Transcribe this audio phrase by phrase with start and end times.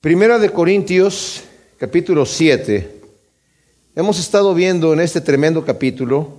[0.00, 1.42] Primera de Corintios,
[1.76, 3.00] capítulo 7.
[3.96, 6.34] Hemos estado viendo en este tremendo capítulo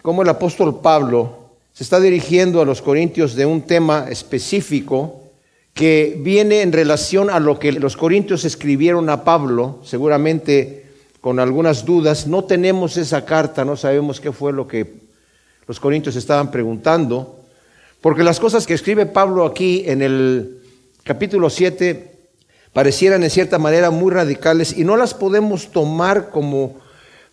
[0.00, 5.24] cómo el apóstol Pablo se está dirigiendo a los corintios de un tema específico
[5.74, 10.86] que viene en relación a lo que los corintios escribieron a Pablo, seguramente
[11.20, 12.28] con algunas dudas.
[12.28, 15.00] No tenemos esa carta, no sabemos qué fue lo que
[15.66, 17.40] los corintios estaban preguntando,
[18.00, 20.60] porque las cosas que escribe Pablo aquí en el
[21.02, 22.17] capítulo 7
[22.72, 26.76] parecieran en cierta manera muy radicales y no las podemos tomar como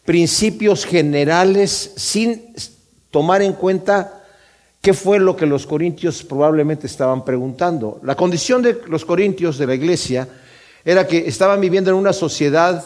[0.05, 2.53] principios generales sin
[3.11, 4.23] tomar en cuenta
[4.81, 7.99] qué fue lo que los corintios probablemente estaban preguntando.
[8.03, 10.27] La condición de los corintios de la iglesia
[10.83, 12.83] era que estaban viviendo en una sociedad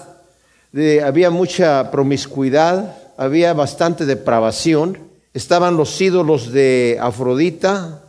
[0.71, 4.98] de había mucha promiscuidad, había bastante depravación,
[5.34, 8.02] estaban los ídolos de Afrodita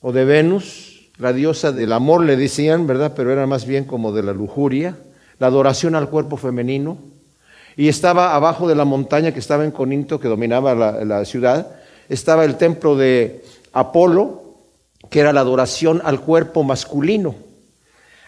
[0.00, 0.83] o de Venus,
[1.18, 3.12] la diosa del amor le decían, ¿verdad?
[3.14, 4.96] Pero era más bien como de la lujuria,
[5.38, 6.98] la adoración al cuerpo femenino.
[7.76, 11.68] Y estaba abajo de la montaña que estaba en Corinto, que dominaba la, la ciudad,
[12.08, 14.42] estaba el templo de Apolo,
[15.10, 17.34] que era la adoración al cuerpo masculino.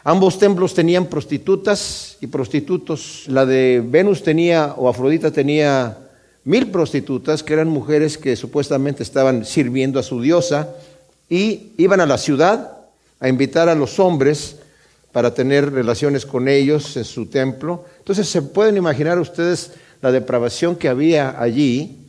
[0.05, 3.25] Ambos templos tenían prostitutas y prostitutos.
[3.27, 5.99] La de Venus tenía, o Afrodita tenía
[6.45, 10.69] mil prostitutas, que eran mujeres que supuestamente estaban sirviendo a su diosa,
[11.29, 12.76] y iban a la ciudad
[13.21, 14.57] a invitar a los hombres
[15.13, 17.85] para tener relaciones con ellos en su templo.
[17.99, 19.73] Entonces se pueden imaginar ustedes
[20.03, 22.07] la depravación que había allí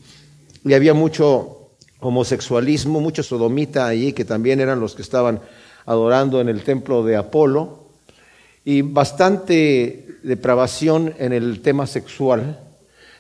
[0.66, 1.70] y había mucho
[2.00, 5.40] homosexualismo, mucho sodomita allí, que también eran los que estaban
[5.86, 7.88] adorando en el templo de Apolo,
[8.66, 12.60] y bastante depravación en el tema sexual.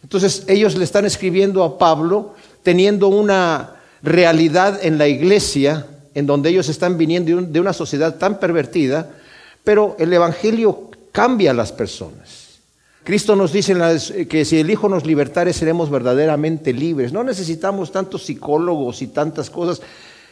[0.03, 6.49] Entonces ellos le están escribiendo a Pablo teniendo una realidad en la iglesia en donde
[6.49, 9.11] ellos están viniendo de una sociedad tan pervertida,
[9.63, 12.57] pero el Evangelio cambia a las personas.
[13.03, 13.75] Cristo nos dice
[14.27, 17.13] que si el Hijo nos libertare seremos verdaderamente libres.
[17.13, 19.79] No necesitamos tantos psicólogos y tantas cosas.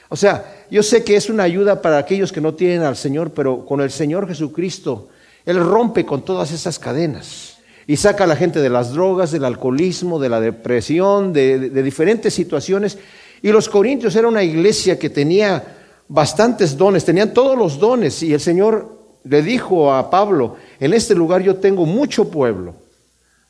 [0.09, 3.29] O sea, yo sé que es una ayuda para aquellos que no tienen al Señor,
[3.29, 5.09] pero con el Señor Jesucristo,
[5.45, 9.45] Él rompe con todas esas cadenas y saca a la gente de las drogas, del
[9.45, 12.97] alcoholismo, de la depresión, de, de diferentes situaciones.
[13.43, 15.74] Y los corintios era una iglesia que tenía
[16.07, 21.15] bastantes dones, tenían todos los dones y el Señor le dijo a Pablo, en este
[21.15, 22.75] lugar yo tengo mucho pueblo,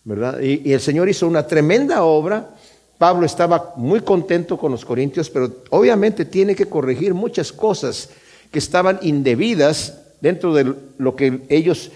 [0.04, 0.40] ¿verdad?
[0.40, 2.50] Y, el Señor hizo una tremenda obra.
[2.98, 8.10] Pablo estaba muy contento con los corintios, pero obviamente tiene que corregir muchas cosas
[8.52, 11.92] que estaban indebidas dentro de lo que ellos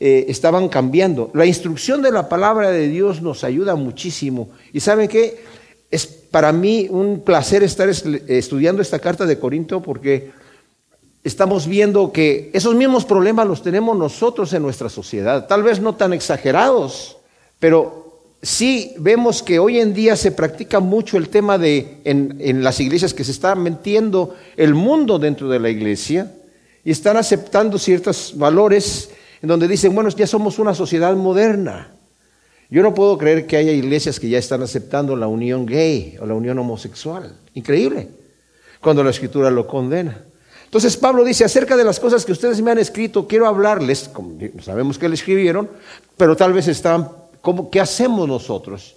[0.00, 1.30] eh, estaban cambiando.
[1.32, 4.50] La instrucción de la palabra de Dios nos ayuda muchísimo.
[4.72, 5.44] ¿Y saben qué?
[6.32, 10.32] Para mí un placer estar estudiando esta carta de Corinto porque
[11.22, 15.94] estamos viendo que esos mismos problemas los tenemos nosotros en nuestra sociedad, tal vez no
[15.94, 17.18] tan exagerados,
[17.60, 22.64] pero sí vemos que hoy en día se practica mucho el tema de en, en
[22.64, 26.32] las iglesias que se está metiendo el mundo dentro de la iglesia
[26.82, 29.10] y están aceptando ciertos valores
[29.42, 31.92] en donde dicen, bueno, ya somos una sociedad moderna.
[32.72, 36.24] Yo no puedo creer que haya iglesias que ya están aceptando la unión gay o
[36.24, 37.30] la unión homosexual.
[37.52, 38.08] Increíble.
[38.80, 40.24] Cuando la escritura lo condena.
[40.64, 44.38] Entonces Pablo dice, acerca de las cosas que ustedes me han escrito, quiero hablarles, como
[44.62, 45.68] sabemos que le escribieron,
[46.16, 47.10] pero tal vez están,
[47.42, 48.96] como, ¿qué hacemos nosotros?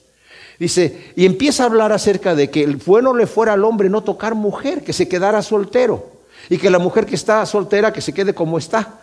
[0.58, 4.03] Dice, y empieza a hablar acerca de que el bueno le fuera al hombre no
[4.03, 6.12] tocar mujer, que se quedara soltero,
[6.50, 9.02] y que la mujer que está soltera, que se quede como está,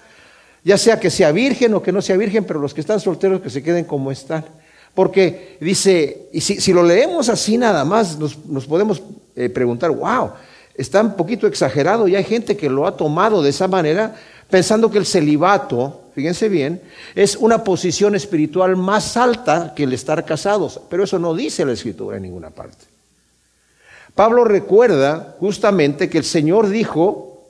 [0.64, 3.42] ya sea que sea virgen o que no sea virgen, pero los que están solteros
[3.42, 4.61] que se queden como están.
[4.94, 9.02] Porque dice, y si, lo leemos así nada más, nos, podemos
[9.34, 10.32] eh, preguntar, wow,
[10.74, 14.14] está un poquito exagerado y hay gente que lo ha tomado de esa manera
[14.50, 16.82] pensando que el celibato, fíjense bien,
[17.14, 21.72] es una posición espiritual más alta que el estar casados, pero eso no dice la
[21.72, 22.84] escritura en ninguna parte.
[24.14, 27.46] Pablo recuerda justamente que el Señor dijo,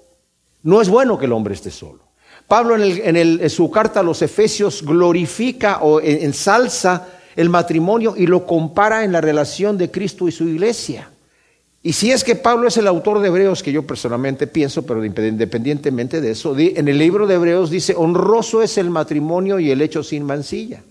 [0.62, 1.98] no es bueno que el hombre esté solo.
[2.46, 8.46] Pablo en, en su carta a los Efesios glorifica o ensalza el matrimonio y lo
[8.46, 11.08] compara en la relación de Cristo y su iglesia.
[11.82, 15.04] Y si es que Pablo es el autor de Hebreos, que yo personalmente pienso, pero
[15.04, 19.82] independientemente de eso, en el libro de Hebreos dice, honroso es el matrimonio y el
[19.82, 20.82] hecho sin mancilla.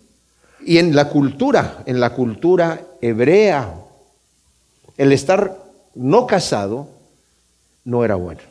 [0.65, 3.73] Y en la cultura, en la cultura hebrea,
[4.97, 5.57] el estar
[5.95, 6.89] no casado
[7.85, 8.41] no era bueno.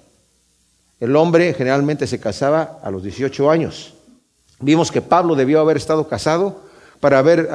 [0.99, 3.95] El hombre generalmente se casaba a los 18 años.
[4.61, 6.63] Vimos que Pablo debió haber estado casado
[7.01, 7.49] para haber,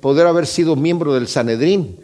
[0.00, 1.98] poder haber sido miembro del Sanedrín.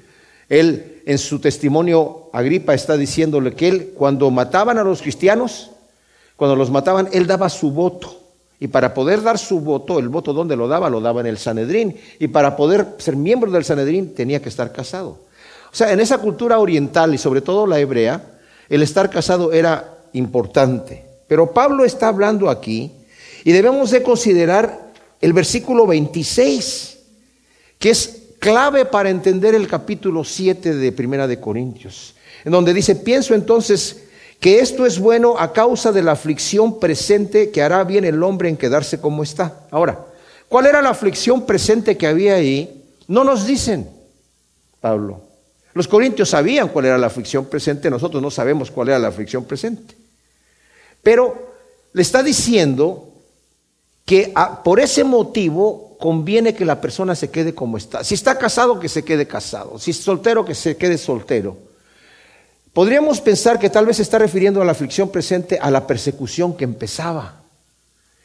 [0.49, 5.71] Él en su testimonio, Agripa está diciéndole que él cuando mataban a los cristianos,
[6.37, 8.21] cuando los mataban, él daba su voto.
[8.59, 11.39] Y para poder dar su voto, el voto donde lo daba, lo daba en el
[11.39, 11.97] Sanedrín.
[12.19, 15.21] Y para poder ser miembro del Sanedrín tenía que estar casado.
[15.71, 18.23] O sea, en esa cultura oriental y sobre todo la hebrea,
[18.69, 21.05] el estar casado era importante.
[21.29, 22.91] Pero Pablo está hablando aquí
[23.45, 24.86] y debemos de considerar
[25.21, 26.99] el versículo 26,
[27.79, 32.15] que es clave para entender el capítulo 7 de Primera de Corintios,
[32.45, 34.05] en donde dice, pienso entonces
[34.41, 38.49] que esto es bueno a causa de la aflicción presente que hará bien el hombre
[38.49, 39.67] en quedarse como está.
[39.71, 40.07] Ahora,
[40.49, 42.85] ¿cuál era la aflicción presente que había ahí?
[43.09, 43.89] No nos dicen,
[44.81, 45.23] Pablo.
[45.73, 49.45] Los corintios sabían cuál era la aflicción presente, nosotros no sabemos cuál era la aflicción
[49.45, 49.95] presente.
[51.03, 51.55] Pero
[51.93, 53.06] le está diciendo
[54.07, 54.33] que
[54.65, 58.05] por ese motivo conviene que la persona se quede como está.
[58.05, 59.79] Si está casado, que se quede casado.
[59.79, 61.59] Si es soltero, que se quede soltero.
[62.73, 66.57] Podríamos pensar que tal vez se está refiriendo a la aflicción presente a la persecución
[66.57, 67.41] que empezaba.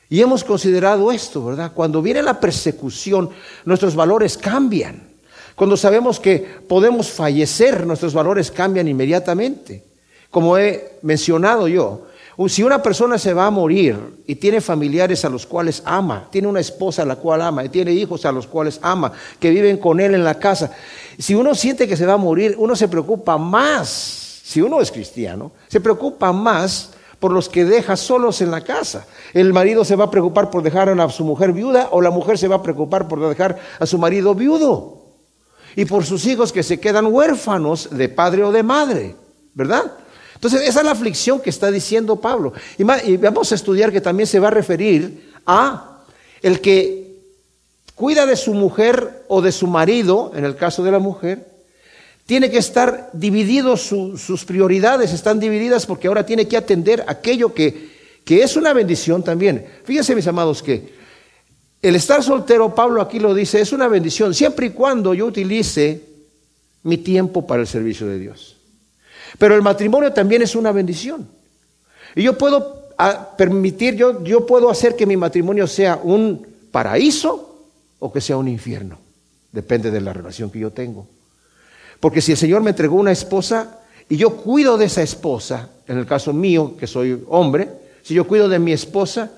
[0.07, 1.71] Y hemos considerado esto, ¿verdad?
[1.73, 3.29] Cuando viene la persecución,
[3.65, 5.07] nuestros valores cambian.
[5.55, 9.83] Cuando sabemos que podemos fallecer, nuestros valores cambian inmediatamente.
[10.29, 12.07] Como he mencionado yo,
[12.47, 16.47] si una persona se va a morir y tiene familiares a los cuales ama, tiene
[16.47, 19.77] una esposa a la cual ama y tiene hijos a los cuales ama, que viven
[19.77, 20.71] con él en la casa,
[21.17, 24.91] si uno siente que se va a morir, uno se preocupa más si uno es
[24.91, 26.89] cristiano, se preocupa más
[27.19, 29.05] por los que deja solos en la casa.
[29.33, 32.37] El marido se va a preocupar por dejar a su mujer viuda o la mujer
[32.37, 35.03] se va a preocupar por dejar a su marido viudo.
[35.77, 39.15] Y por sus hijos que se quedan huérfanos de padre o de madre,
[39.53, 39.93] ¿verdad?
[40.41, 42.51] Entonces, esa es la aflicción que está diciendo Pablo.
[42.75, 42.83] Y,
[43.17, 45.99] vamos a estudiar que también se va a referir a
[46.41, 47.13] el que
[47.93, 51.47] cuida de su mujer o de su marido, en el caso de la mujer,
[52.25, 57.91] tiene que estar dividido, sus prioridades están divididas porque ahora tiene que atender aquello que,
[58.25, 59.67] que es una bendición también.
[59.83, 60.91] Fíjense mis amados que
[61.83, 66.01] el estar soltero, Pablo aquí lo dice, es una bendición siempre y cuando yo utilice
[66.81, 68.57] mi tiempo para el servicio de Dios.
[69.37, 71.27] Pero el matrimonio también es una bendición.
[72.15, 77.65] Y yo puedo ah, permitir, yo, yo puedo hacer que mi matrimonio sea un paraíso
[77.99, 78.97] o que sea un infierno.
[79.51, 81.07] Depende de la relación que yo tengo.
[81.99, 83.79] Porque si el Señor me entregó una esposa
[84.09, 87.69] y yo cuido de esa esposa, en el caso mío, que soy hombre,
[88.01, 89.31] si yo cuido de mi esposa,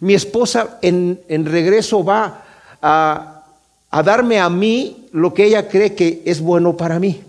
[0.00, 2.44] mi esposa en, regreso va
[2.80, 3.44] a,
[3.90, 7.22] a darme a mí lo que ella cree que es bueno para mí.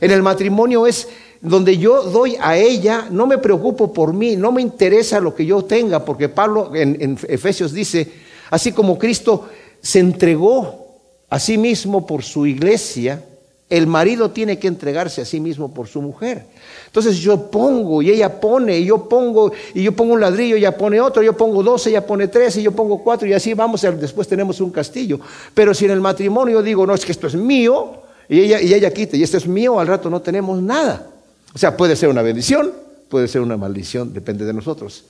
[0.00, 1.08] En el matrimonio es
[1.42, 5.44] donde yo doy a ella, no me preocupo por mí, no me interesa lo que
[5.44, 8.08] yo tenga, porque Pablo en, Efesios dice,
[8.50, 9.48] así como Cristo
[9.80, 13.24] se entregó a sí mismo por su iglesia,
[13.68, 16.44] el marido tiene que entregarse a sí mismo por su mujer.
[16.86, 20.76] Entonces yo pongo y ella pone, y yo pongo, y yo pongo un ladrillo, ella
[20.76, 23.80] pone otro, yo pongo dos, ella pone tres, y yo pongo cuatro, y así vamos,
[23.98, 25.18] después tenemos un castillo.
[25.54, 28.74] Pero si en el matrimonio digo, no, es que esto es mío, y ella, y
[28.74, 31.11] ella quita, y esto es mío, al rato no tenemos nada.
[31.54, 32.72] O sea, puede ser una bendición,
[33.08, 35.04] puede ser una maldición, depende de nosotros,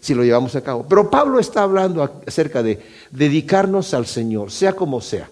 [0.00, 0.86] si lo llevamos a cabo.
[0.88, 5.28] Pero Pablo está hablando acerca de dedicarnos al Señor, sea como sea.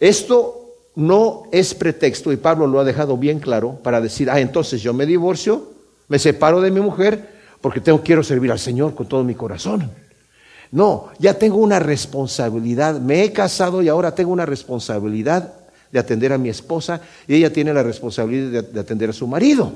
[0.00, 0.62] Esto
[0.96, 4.92] no es pretexto, y Pablo lo ha dejado bien claro, para decir, ah, entonces yo
[4.92, 5.70] me divorcio,
[6.08, 9.90] me separo de mi mujer, porque tengo, quiero servir al Señor con todo mi corazón.
[10.72, 15.52] No, ya tengo una responsabilidad, me he casado y ahora tengo una responsabilidad
[15.92, 19.70] de atender a mi esposa y ella tiene la responsabilidad de, atender a su marido,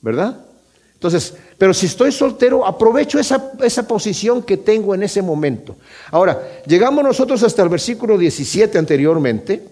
[0.00, 0.46] ¿verdad?
[0.94, 5.76] Entonces, pero si estoy soltero, aprovecho esa, esa, posición que tengo en ese momento.
[6.10, 9.66] Ahora, llegamos nosotros hasta el versículo 17 anteriormente,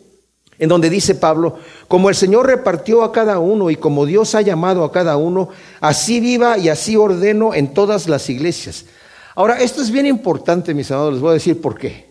[0.59, 4.41] en donde dice Pablo, como el Señor repartió a cada uno y como Dios ha
[4.41, 8.87] llamado a cada uno, así viva y así ordeno en todas las iglesias.
[9.35, 12.09] Ahora, esto es bien importante, mis amados, les voy a decir por qué.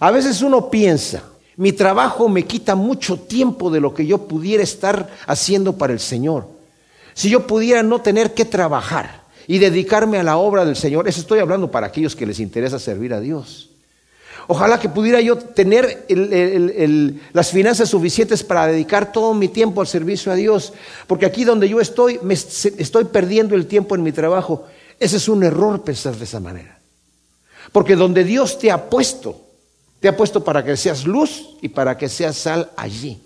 [0.00, 1.24] A veces uno piensa,
[1.56, 6.00] mi trabajo me quita mucho tiempo de lo que yo pudiera estar haciendo para el
[6.00, 6.53] Señor.
[7.14, 11.20] Si yo pudiera no tener que trabajar y dedicarme a la obra del Señor, eso
[11.20, 13.70] estoy hablando para aquellos que les interesa servir a Dios.
[14.46, 16.06] Ojalá que pudiera yo tener
[17.32, 20.74] las finanzas suficientes para dedicar todo mi tiempo al servicio a Dios,
[21.06, 24.66] porque aquí donde yo estoy, me estoy perdiendo el tiempo en mi trabajo.
[25.00, 26.78] Ese es un error pensar de esa manera.
[27.72, 29.40] Porque donde Dios te ha puesto,
[30.00, 33.20] te ha puesto para que seas luz y para que seas sal allí.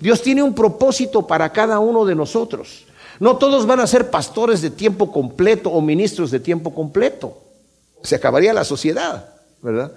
[0.00, 2.84] Dios tiene un propósito para cada uno de nosotros.
[3.20, 7.38] No todos van a ser pastores de tiempo completo o ministros de tiempo completo.
[8.02, 9.92] Se acabaría la sociedad, ¿verdad?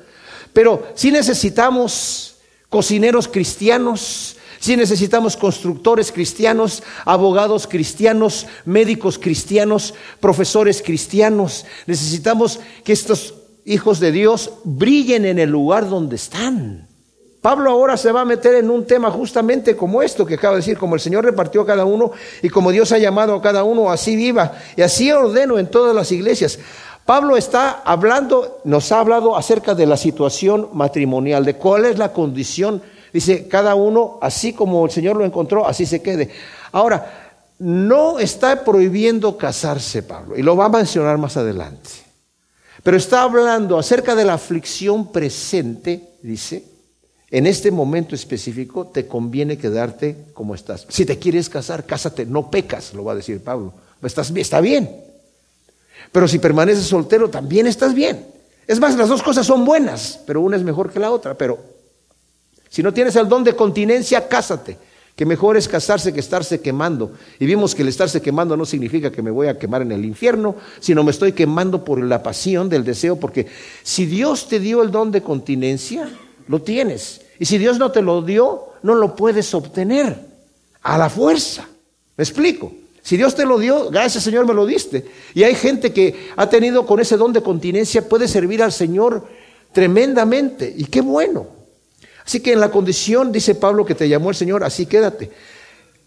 [0.54, 2.36] Pero si necesitamos
[2.70, 11.66] cocineros cristianos, si necesitamos constructores cristianos, abogados cristianos, médicos cristianos, profesores cristianos.
[11.86, 16.88] Necesitamos que estos hijos de Dios, brillen en el lugar donde están.
[17.48, 20.60] Pablo ahora se va a meter en un tema justamente como esto que acaba de
[20.60, 22.12] decir, como el Señor repartió a cada uno
[22.42, 24.52] y como Dios ha llamado a cada uno, así viva.
[24.76, 26.60] Y así ordeno en todas las iglesias.
[27.06, 32.12] Pablo está hablando, nos ha hablado acerca de la situación matrimonial, de cuál es la
[32.12, 32.82] condición.
[33.14, 36.30] Dice, cada uno, así como el Señor lo encontró, así se quede.
[36.74, 41.92] Ahora, no está prohibiendo casarse, Pablo, y lo va a mencionar más adelante.
[42.84, 46.76] Pero está hablando acerca de la aflicción presente, dice,
[47.30, 50.86] en este momento específico te conviene quedarte como estás.
[50.90, 53.74] Si te quieres casar, cásate, no pecas, lo va a decir Pablo.
[54.02, 54.90] Estás, está bien.
[56.12, 58.26] Pero si permaneces soltero, también estás bien.
[58.66, 61.34] Es más, las dos cosas son buenas, pero una es mejor que la otra.
[61.38, 61.60] Pero
[62.70, 64.78] si no tienes el don de continencia, cásate.
[65.16, 67.14] Que mejor es casarse que estarse quemando.
[67.40, 70.06] Y vimos que el estarse quemando no significa que me voy a quemar en el
[70.06, 73.20] infierno, sino me estoy quemando por la pasión del deseo.
[73.20, 73.48] Porque
[73.84, 76.08] si Dios te dio el don de continencia,
[76.48, 77.22] lo tienes.
[77.40, 80.18] Y si Dios no te lo dio, no lo puedes obtener
[80.82, 81.68] a la fuerza.
[82.16, 82.72] ¿Me explico?
[83.02, 85.06] Si Dios te lo dio, gracias Señor me lo diste.
[85.34, 89.26] Y hay gente que ha tenido con ese don de continencia, puede servir al Señor
[89.72, 90.74] tremendamente.
[90.76, 91.48] Y qué bueno.
[92.26, 95.32] Así que en la condición, dice Pablo, que te llamó el Señor, así quédate.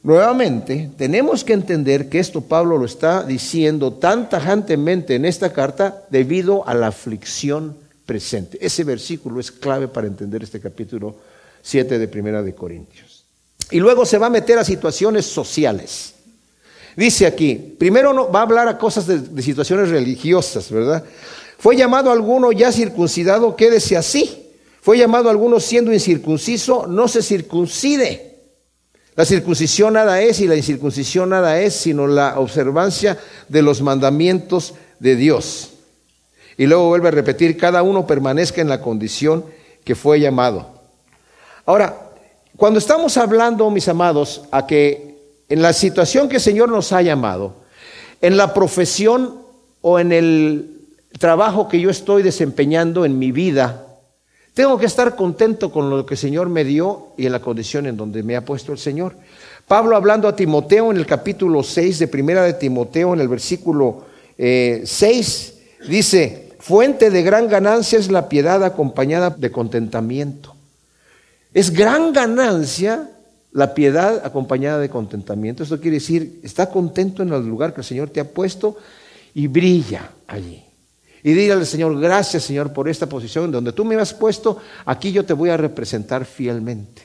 [0.03, 6.05] Nuevamente, tenemos que entender que esto Pablo lo está diciendo tan tajantemente en esta carta
[6.11, 7.77] debido a la aflicción
[8.11, 8.59] presente.
[8.61, 11.15] Ese versículo es clave para entender este capítulo
[11.63, 13.25] 7 de Primera de Corintios.
[13.71, 16.15] Y luego se va a meter a situaciones sociales.
[16.97, 21.05] Dice aquí, primero va a hablar a cosas de, situaciones religiosas, ¿verdad?
[21.57, 24.51] Fue llamado alguno ya circuncidado, quédese así.
[24.81, 28.39] Fue llamado alguno siendo incircunciso, no se circuncide.
[29.15, 34.75] La circuncisión nada es y la incircuncisión nada es, sino la observancia de los mandamientos
[34.99, 35.75] de Dios.
[36.61, 39.47] Y luego vuelve a repetir, cada uno permanezca en la condición
[39.83, 40.69] que fue llamado.
[41.65, 42.11] Ahora,
[42.55, 45.17] cuando estamos hablando, mis amados, a que
[45.49, 47.55] en la situación que el Señor nos ha llamado,
[48.21, 49.37] en la profesión
[49.81, 50.83] o en el
[51.19, 53.87] trabajo que yo estoy desempeñando en mi vida,
[54.53, 57.87] tengo que estar contento con lo que el Señor me dio y en la condición
[57.87, 59.15] en donde me ha puesto el Señor.
[59.67, 64.05] Pablo hablando a Timoteo en el capítulo 6 de Primera de Timoteo, en el versículo
[64.37, 70.55] 6, eh, dice, fuente de gran ganancia es la piedad acompañada de contentamiento.
[71.53, 73.11] Es gran ganancia
[73.53, 75.63] la piedad acompañada de contentamiento.
[75.63, 78.77] Esto quiere decir, está contento en el lugar que el Señor te ha puesto
[79.35, 80.63] y brilla allí.
[81.23, 85.13] Y dile al Señor, gracias Señor por esta posición donde tú me has puesto, aquí
[85.13, 87.03] yo te voy a representar fielmente.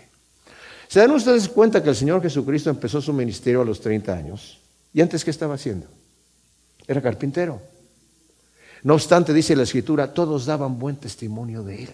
[0.87, 4.59] ¿Se dan ustedes cuenta que el Señor Jesucristo empezó su ministerio a los 30 años?
[4.93, 5.87] ¿Y antes qué estaba haciendo?
[6.87, 7.59] Era carpintero.
[8.85, 11.89] No obstante, dice la Escritura, todos daban buen testimonio de él.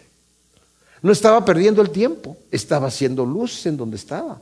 [1.01, 4.41] No estaba perdiendo el tiempo, estaba haciendo luz en donde estaba.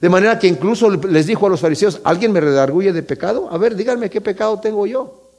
[0.00, 3.48] De manera que incluso les dijo a los fariseos, ¿alguien me redarguye de pecado?
[3.52, 5.30] A ver, díganme qué pecado tengo yo.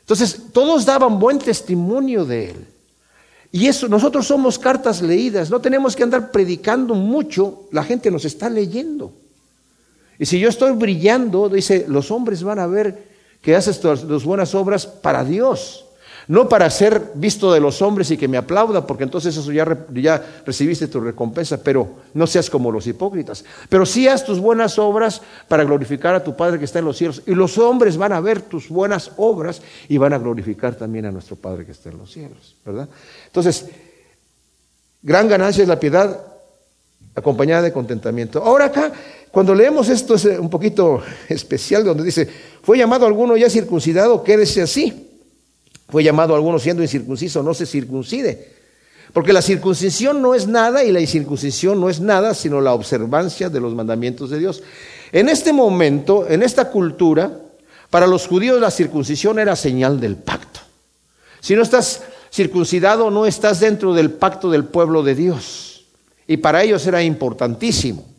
[0.00, 2.66] Entonces, todos daban buen testimonio de él.
[3.52, 8.24] Y eso, nosotros somos cartas leídas, no tenemos que andar predicando mucho, la gente nos
[8.24, 9.12] está leyendo.
[10.18, 14.54] Y si yo estoy brillando, dice, los hombres van a ver que haces las buenas
[14.54, 15.86] obras para Dios.
[16.28, 19.86] No para ser visto de los hombres y que me aplauda, porque entonces eso ya,
[19.94, 23.44] ya recibiste tu recompensa, pero no seas como los hipócritas.
[23.68, 26.96] Pero sí haz tus buenas obras para glorificar a tu Padre que está en los
[26.96, 27.22] cielos.
[27.26, 31.12] Y los hombres van a ver tus buenas obras y van a glorificar también a
[31.12, 32.88] nuestro Padre que está en los cielos, ¿verdad?
[33.26, 33.66] Entonces,
[35.02, 36.20] gran ganancia es la piedad
[37.14, 38.42] acompañada de contentamiento.
[38.42, 38.92] Ahora acá,
[39.36, 42.26] cuando leemos esto es un poquito especial, donde dice,
[42.62, 45.10] fue llamado alguno ya circuncidado, quédese así.
[45.90, 48.54] Fue llamado a algunos siendo incircunciso, no se circuncide.
[49.12, 53.50] Porque la circuncisión no es nada y la incircuncisión no es nada, sino la observancia
[53.50, 54.62] de los mandamientos de Dios.
[55.12, 57.38] En este momento, en esta cultura,
[57.90, 60.60] para los judíos la circuncisión era señal del pacto.
[61.40, 65.84] Si no estás circuncidado, no estás dentro del pacto del pueblo de Dios.
[66.26, 68.15] Y para ellos era importantísimo.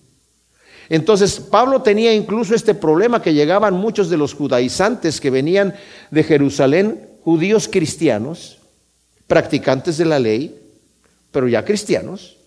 [0.90, 5.76] Entonces Pablo tenía incluso este problema que llegaban muchos de los judaizantes que venían
[6.12, 8.60] de Jerusalén judíos cristianos,
[9.28, 10.58] practicantes de la ley,
[11.32, 12.38] pero ya cristianos,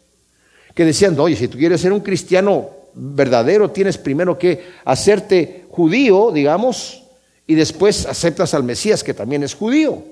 [0.75, 6.31] que decían, oye, si tú quieres ser un cristiano verdadero, tienes primero que hacerte judío,
[6.33, 7.03] digamos,
[7.47, 10.03] y después aceptas al Mesías, que también es judío.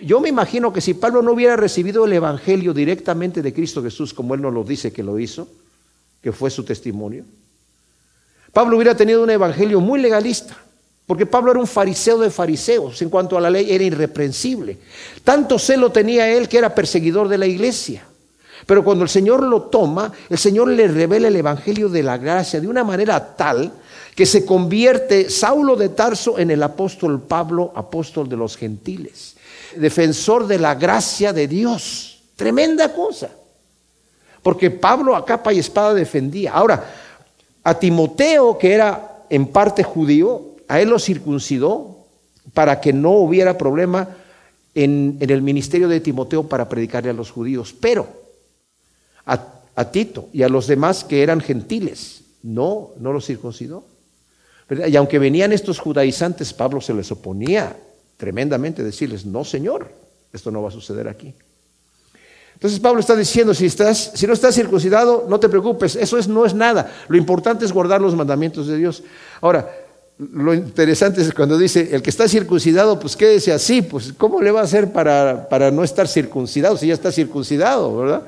[0.00, 4.12] Yo me imagino que si Pablo no hubiera recibido el Evangelio directamente de Cristo Jesús,
[4.12, 5.48] como él nos lo dice que lo hizo,
[6.22, 7.24] que fue su testimonio,
[8.54, 10.56] Pablo hubiera tenido un Evangelio muy legalista
[11.06, 14.78] Porque Pablo era un fariseo de fariseos, en cuanto a la ley era irreprensible.
[15.22, 18.06] Tanto celo tenía él que era perseguidor de la iglesia.
[18.64, 22.60] Pero cuando el Señor lo toma, el Señor le revela el Evangelio de la gracia
[22.60, 23.70] de una manera tal
[24.14, 29.36] que se convierte Saulo de Tarso en el apóstol Pablo, apóstol de los gentiles,
[29.76, 32.22] defensor de la gracia de Dios.
[32.36, 33.28] Tremenda cosa.
[34.42, 36.52] Porque Pablo a capa y espada defendía.
[36.52, 37.03] Ahora,
[37.64, 42.06] a Timoteo, que era en parte judío, a él lo circuncidó
[42.52, 44.08] para que no hubiera problema
[44.74, 47.74] en, el ministerio de Timoteo para predicarle a los judíos.
[47.78, 48.06] Pero
[49.24, 53.84] a, Tito y a los demás que eran gentiles, no, no los circuncidó.
[54.86, 57.76] Y aunque venían estos judaizantes, Pablo se les oponía
[58.16, 59.90] tremendamente, decirles, no Señor,
[60.32, 61.34] esto no va a suceder aquí.
[62.64, 63.66] Entonces Pablo está diciendo, si,
[64.26, 66.90] no estás circuncidado, no te preocupes, eso es, no es nada.
[67.08, 69.02] Lo importante es guardar los mandamientos de Dios.
[69.42, 69.70] Ahora,
[70.16, 74.50] lo interesante es cuando dice, el que está circuncidado, pues quédese así, pues ¿cómo le
[74.50, 78.22] va a hacer para, no estar circuncidado si ya está circuncidado, verdad?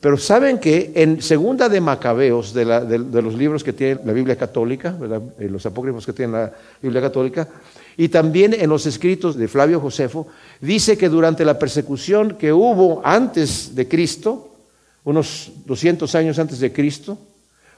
[0.00, 4.92] Pero saben que en Segunda de Macabeos, de, los libros que tiene la Biblia católica,
[5.38, 6.52] eh, los apócrifos que tiene la
[6.82, 7.46] Biblia católica,
[7.96, 10.26] y también en los escritos de Flavio Josefo,
[10.60, 14.56] dice que durante la persecución que hubo antes de Cristo,
[15.04, 17.18] unos 200 años antes de Cristo,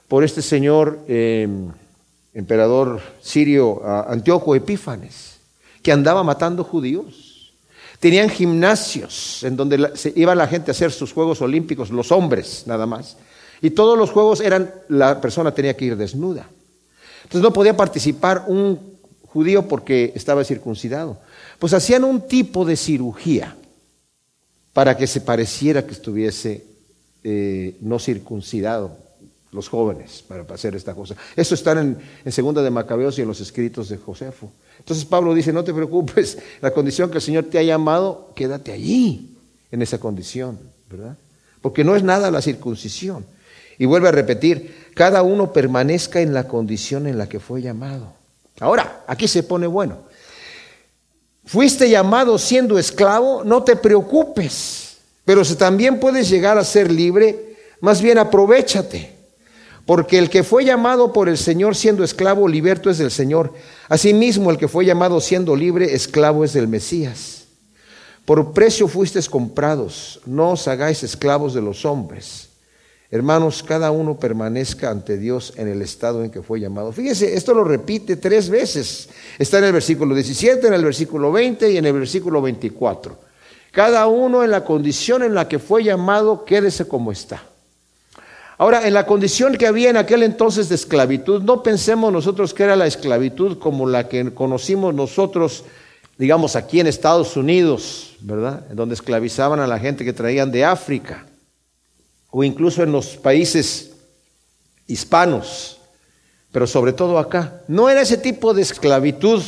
[0.09, 1.69] por este señor em,
[2.33, 5.39] emperador sirio Antíoco Epífanes,
[5.83, 7.53] que andaba matando judíos.
[8.01, 12.65] Tenían gimnasios en donde se iba la gente a hacer sus Juegos Olímpicos, los hombres
[12.67, 13.17] nada más.
[13.63, 16.47] Y todos los juegos eran, la persona tenía que ir desnuda.
[17.23, 18.96] Entonces no podía participar un
[19.37, 21.19] judío porque estaba circuncidado.
[21.59, 23.55] Pues hacían un tipo de cirugía
[24.73, 26.65] para que se pareciera que estuviese
[27.23, 28.97] eh, no circuncidado
[29.53, 31.17] los jóvenes para hacer esta cosa.
[31.37, 34.51] Eso está en, en Segunda de Macabeos y en los escritos de Josefo.
[34.79, 38.73] Entonces Pablo dice, no te preocupes, la condición que el Señor te ha llamado, quédate
[38.73, 39.37] allí,
[39.71, 40.59] en esa condición,
[40.91, 41.19] ¿verdad?
[41.61, 43.27] Porque no es nada la circuncisión.
[43.77, 48.16] Y vuelve a repetir, cada uno permanezca en la condición en la que fue llamado.
[48.61, 49.99] Ahora, aquí se pone bueno.
[51.45, 57.57] Fuiste llamado siendo esclavo, no te preocupes, pero si también puedes llegar a ser libre,
[57.81, 59.15] más bien aprovechate.
[59.87, 63.55] Porque el que fue llamado por el Señor siendo esclavo, liberto es del Señor.
[63.89, 67.45] Asimismo, el que fue llamado siendo libre, esclavo es del Mesías.
[68.25, 72.49] Por precio fuisteis comprados, no os hagáis esclavos de los hombres.
[73.11, 76.91] Hermanos, cada uno permanezca ante Dios en el estado en que fue llamado.
[76.93, 79.09] Fíjese, esto lo repite tres veces.
[79.39, 83.17] Está en el versículo 17, en el versículo 20 y en el versículo 24.
[83.71, 87.43] Cada uno en la condición en la que fue llamado, quédese como está.
[88.59, 92.65] Ahora, en la condición que había en aquel entonces de esclavitud, no pensemos nosotros que
[92.65, 95.65] era la esclavitud como la que conocimos nosotros,
[96.17, 98.67] digamos, aquí en Estados Unidos, ¿verdad?
[98.73, 101.27] Donde esclavizaban a la gente que traían de África,
[102.39, 103.93] o incluso en los países
[104.87, 105.79] hispanos,
[106.53, 107.63] pero sobre todo acá.
[107.67, 109.43] No era ese tipo de esclavitud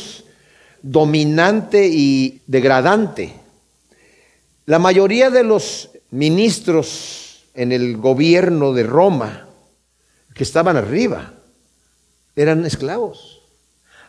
[0.81, 3.35] dominante y degradante.
[4.65, 9.45] La mayoría de los ministros en el gobierno de Roma,
[10.33, 11.33] que estaban arriba,
[12.35, 13.41] eran esclavos.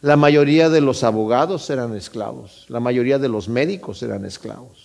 [0.01, 4.80] La mayoría de los abogados eran esclavos, la mayoría de los médicos eran esclavos,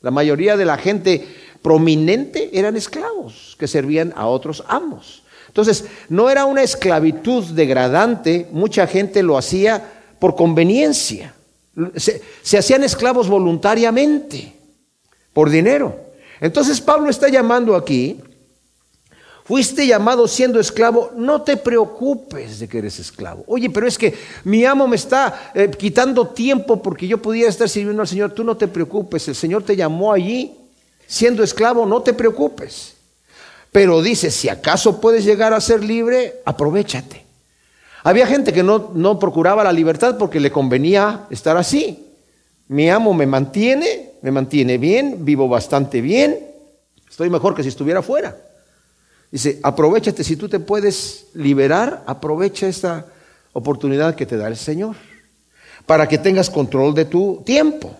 [0.00, 1.26] la mayoría de la gente
[1.62, 5.22] prominente eran esclavos que servían a otros amos.
[5.48, 9.82] Entonces, no era una esclavitud degradante, mucha gente lo hacía
[10.18, 11.34] por conveniencia.
[11.96, 14.54] Se, se hacían esclavos voluntariamente,
[15.32, 16.10] por dinero.
[16.40, 18.20] Entonces Pablo está llamando aquí,
[19.50, 23.42] fuiste llamado siendo esclavo, no te preocupes de que eres esclavo.
[23.48, 27.68] Oye, pero es que mi amo me está eh, quitando tiempo porque yo pudiera estar
[27.68, 28.30] sirviendo al Señor.
[28.30, 30.52] Tú no te preocupes, el Señor te llamó allí
[31.04, 32.94] siendo esclavo, no te preocupes.
[33.72, 37.26] Pero dice, si acaso puedes llegar a ser libre, aprovechate.
[38.04, 42.06] Había gente que no, no procuraba la libertad porque le convenía estar así.
[42.68, 46.38] Mi amo me mantiene, me mantiene bien, vivo bastante bien,
[47.10, 48.36] estoy mejor que si estuviera fuera.
[49.30, 53.06] Dice, aprovechate, si tú te puedes liberar, aprovecha esta
[53.52, 54.96] oportunidad que te da el Señor,
[55.86, 57.96] para que tengas control de tu tiempo.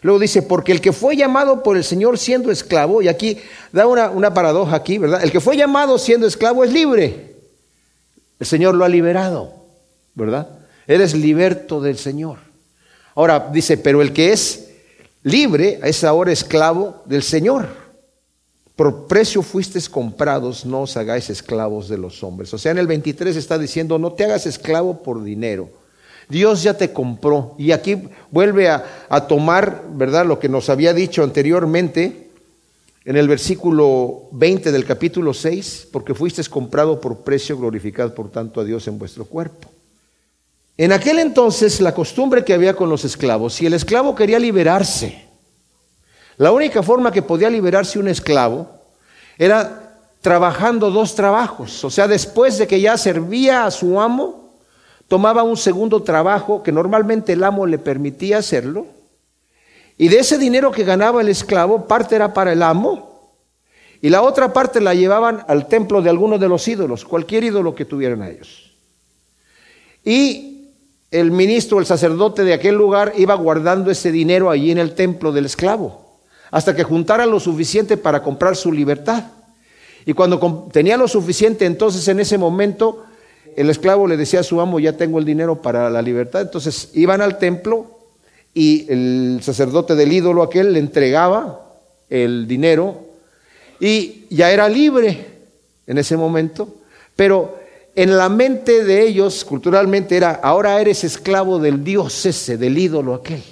[0.00, 3.38] Luego dice, porque el que fue llamado por el Señor siendo esclavo, y aquí
[3.72, 5.22] da una, una paradoja aquí, ¿verdad?
[5.22, 7.36] El que fue llamado siendo esclavo es libre.
[8.40, 9.54] El Señor lo ha liberado,
[10.14, 10.48] ¿verdad?
[10.86, 12.38] Eres liberto del Señor.
[13.14, 14.70] Ahora dice, pero el que es
[15.22, 17.81] libre, es ahora esclavo del Señor.
[18.76, 22.52] Por precio fuisteis comprados, no os hagáis esclavos de los hombres.
[22.54, 25.68] O sea, en el 23 está diciendo, no te hagas esclavo por dinero.
[26.28, 27.54] Dios ya te compró.
[27.58, 32.30] Y aquí vuelve a, a tomar, ¿verdad?, lo que nos había dicho anteriormente
[33.04, 38.60] en el versículo 20 del capítulo 6, porque fuisteis comprado por precio, glorificado por tanto
[38.60, 39.68] a Dios en vuestro cuerpo.
[40.78, 45.31] En aquel entonces la costumbre que había con los esclavos, si el esclavo quería liberarse,
[46.42, 48.66] la única forma que podía liberarse un esclavo
[49.38, 51.84] era trabajando dos trabajos.
[51.84, 54.52] O sea, después de que ya servía a su amo,
[55.06, 58.86] tomaba un segundo trabajo que normalmente el amo le permitía hacerlo
[59.96, 63.36] y de ese dinero que ganaba el esclavo, parte era para el amo
[64.00, 67.72] y la otra parte la llevaban al templo de alguno de los ídolos, cualquier ídolo
[67.72, 68.74] que tuvieran ellos.
[70.04, 70.72] Y
[71.12, 75.30] el ministro, el sacerdote de aquel lugar iba guardando ese dinero allí en el templo
[75.30, 76.01] del esclavo,
[76.52, 79.24] hasta que juntara lo suficiente para comprar su libertad.
[80.06, 83.04] Y cuando tenía lo suficiente, entonces en ese momento
[83.56, 86.42] el esclavo le decía a su amo, ya tengo el dinero para la libertad.
[86.42, 87.98] Entonces iban al templo,
[88.54, 91.72] y el sacerdote del ídolo aquel le entregaba
[92.10, 93.06] el dinero
[93.80, 95.26] y ya era libre
[95.86, 96.68] en ese momento,
[97.16, 97.58] pero
[97.94, 103.14] en la mente de ellos culturalmente era, ahora eres esclavo del dios ese, del ídolo
[103.14, 103.42] aquel.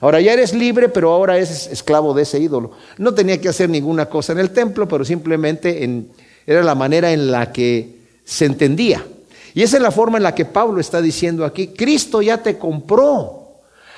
[0.00, 2.72] Ahora ya eres libre, pero ahora eres esclavo de ese ídolo.
[2.96, 6.08] No tenía que hacer ninguna cosa en el templo, pero simplemente en,
[6.46, 9.04] era la manera en la que se entendía.
[9.52, 12.56] Y esa es la forma en la que Pablo está diciendo aquí, Cristo ya te
[12.56, 13.48] compró.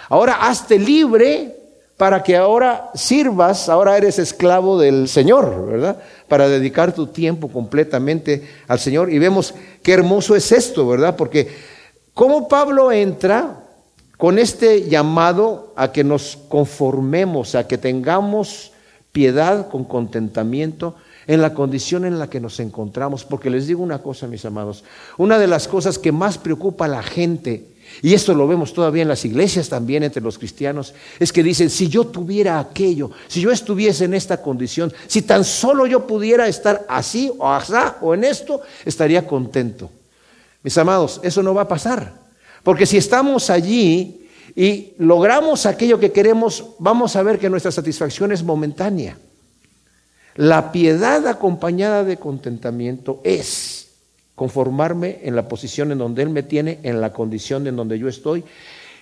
[0.09, 1.57] Ahora hazte libre
[1.97, 5.99] para que ahora sirvas, ahora eres esclavo del Señor, ¿verdad?
[6.27, 9.13] Para dedicar tu tiempo completamente al Señor.
[9.13, 11.15] Y vemos qué hermoso es esto, ¿verdad?
[11.15, 11.49] Porque
[12.13, 13.62] cómo Pablo entra
[14.17, 18.73] con este llamado a que nos conformemos, a que tengamos
[19.13, 20.95] piedad con contentamiento
[21.27, 23.25] en la condición en la que nos encontramos.
[23.25, 24.85] Porque les digo una cosa, mis amados,
[25.19, 29.03] una de las cosas que más preocupa a la gente y esto lo vemos todavía
[29.03, 33.41] en las iglesias también entre los cristianos, es que dicen, si yo tuviera aquello, si
[33.41, 38.15] yo estuviese en esta condición, si tan solo yo pudiera estar así o así o
[38.15, 39.91] en esto, estaría contento.
[40.63, 42.22] Mis amados, eso no va a pasar.
[42.63, 48.33] Porque si estamos allí y logramos aquello que queremos, vamos a ver que nuestra satisfacción
[48.33, 49.17] es momentánea.
[50.37, 53.89] La piedad acompañada de contentamiento es
[54.35, 58.09] conformarme en la posición en donde Él me tiene, en la condición en donde yo
[58.09, 58.45] estoy.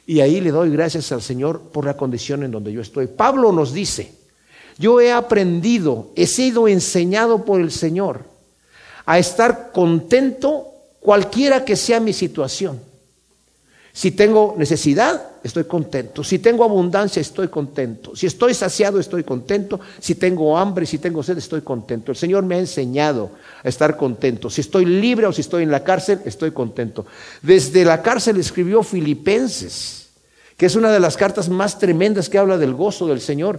[0.07, 3.07] Y ahí le doy gracias al Señor por la condición en donde yo estoy.
[3.07, 4.13] Pablo nos dice,
[4.79, 8.25] yo he aprendido, he sido enseñado por el Señor
[9.07, 10.67] a estar contento
[11.01, 12.90] cualquiera que sea mi situación.
[13.93, 16.23] Si tengo necesidad, estoy contento.
[16.23, 18.15] Si tengo abundancia, estoy contento.
[18.15, 19.81] Si estoy saciado, estoy contento.
[19.99, 22.13] Si tengo hambre, si tengo sed, estoy contento.
[22.13, 23.31] El Señor me ha enseñado
[23.63, 24.49] a estar contento.
[24.49, 27.05] Si estoy libre o si estoy en la cárcel, estoy contento.
[27.43, 30.11] Desde la cárcel escribió Filipenses,
[30.57, 33.59] que es una de las cartas más tremendas que habla del gozo del Señor.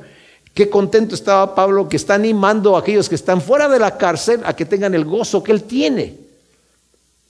[0.53, 4.41] Qué contento estaba Pablo que está animando a aquellos que están fuera de la cárcel
[4.45, 6.30] a que tengan el gozo que él tiene.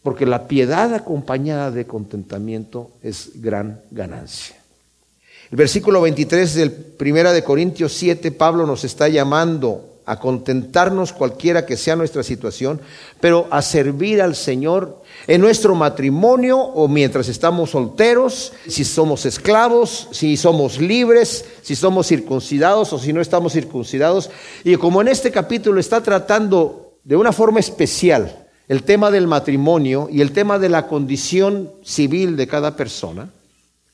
[0.04, 4.56] Porque la piedad acompañada de contentamiento es gran ganancia.
[5.52, 11.66] El versículo 23 del Primera de Corintios 7, Pablo nos está llamando a contentarnos cualquiera
[11.66, 12.82] que sea nuestra situación,
[13.20, 20.08] pero a servir al Señor en nuestro matrimonio o mientras estamos solteros, si somos esclavos,
[20.12, 24.30] si somos libres, si somos circuncidados o si no estamos circuncidados.
[24.64, 30.08] Y como en este capítulo está tratando de una forma especial el tema del matrimonio
[30.10, 33.30] y el tema de la condición civil de cada persona,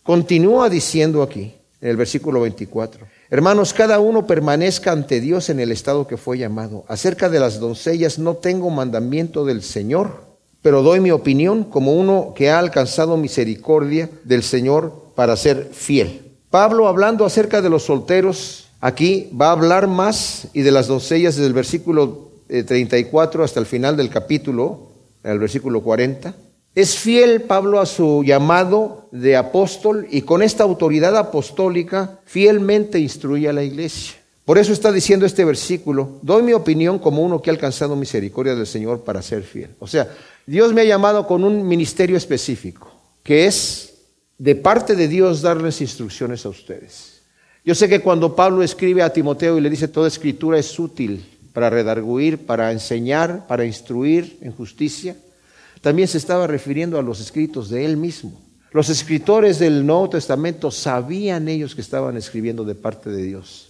[0.04, 5.72] continúa diciendo aquí, en el versículo 24, hermanos, cada uno permanezca ante Dios en el
[5.72, 6.86] estado que fue llamado.
[6.90, 10.26] Acerca de las doncellas no tengo mandamiento del Señor,
[10.62, 16.34] pero doy mi opinión como uno que ha alcanzado misericordia del Señor para ser fiel.
[16.52, 21.36] Pablo hablando acerca de los solteros, aquí va a hablar más y de las doncellas
[21.36, 24.90] desde el versículo 34 eh, hasta el final del capítulo,
[25.24, 26.34] el versículo 40.
[26.76, 33.50] Es fiel Pablo a su llamado de apóstol y con esta autoridad apostólica fielmente instruye
[33.50, 34.16] a la iglesia.
[34.46, 38.56] Por eso está diciendo este versículo, doy mi opinión como uno que ha alcanzado misericordia
[38.56, 39.72] del Señor para ser fiel.
[39.80, 40.08] O sea,
[40.46, 42.90] Dios me ha llamado con un ministerio específico,
[43.24, 43.96] que es
[44.38, 47.24] de parte de Dios darles instrucciones a ustedes.
[47.66, 51.26] Yo sé que cuando Pablo escribe a Timoteo y le dice toda escritura es útil
[51.58, 55.16] para redarguir, para enseñar, para instruir en justicia,
[55.82, 58.40] también se estaba refiriendo a los escritos de él mismo.
[58.74, 63.70] Los escritores del Nuevo Testamento sabían ellos que estaban escribiendo de parte de Dios,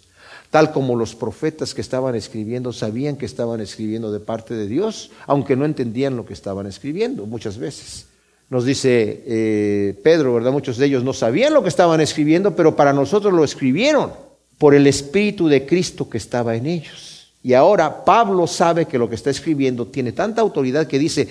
[0.52, 5.12] tal como los profetas que estaban escribiendo sabían que estaban escribiendo de parte de Dios,
[5.26, 8.08] aunque no entendían lo que estaban escribiendo muchas veces.
[8.50, 10.52] Nos dice eh, Pedro, ¿verdad?
[10.52, 14.12] Muchos de ellos no sabían lo que estaban escribiendo, pero para nosotros lo escribieron
[14.58, 17.17] por el Espíritu de Cristo que estaba en ellos.
[17.44, 21.28] Y ahora Pablo sabe que lo que está escribiendo tiene tanta autoridad que dice,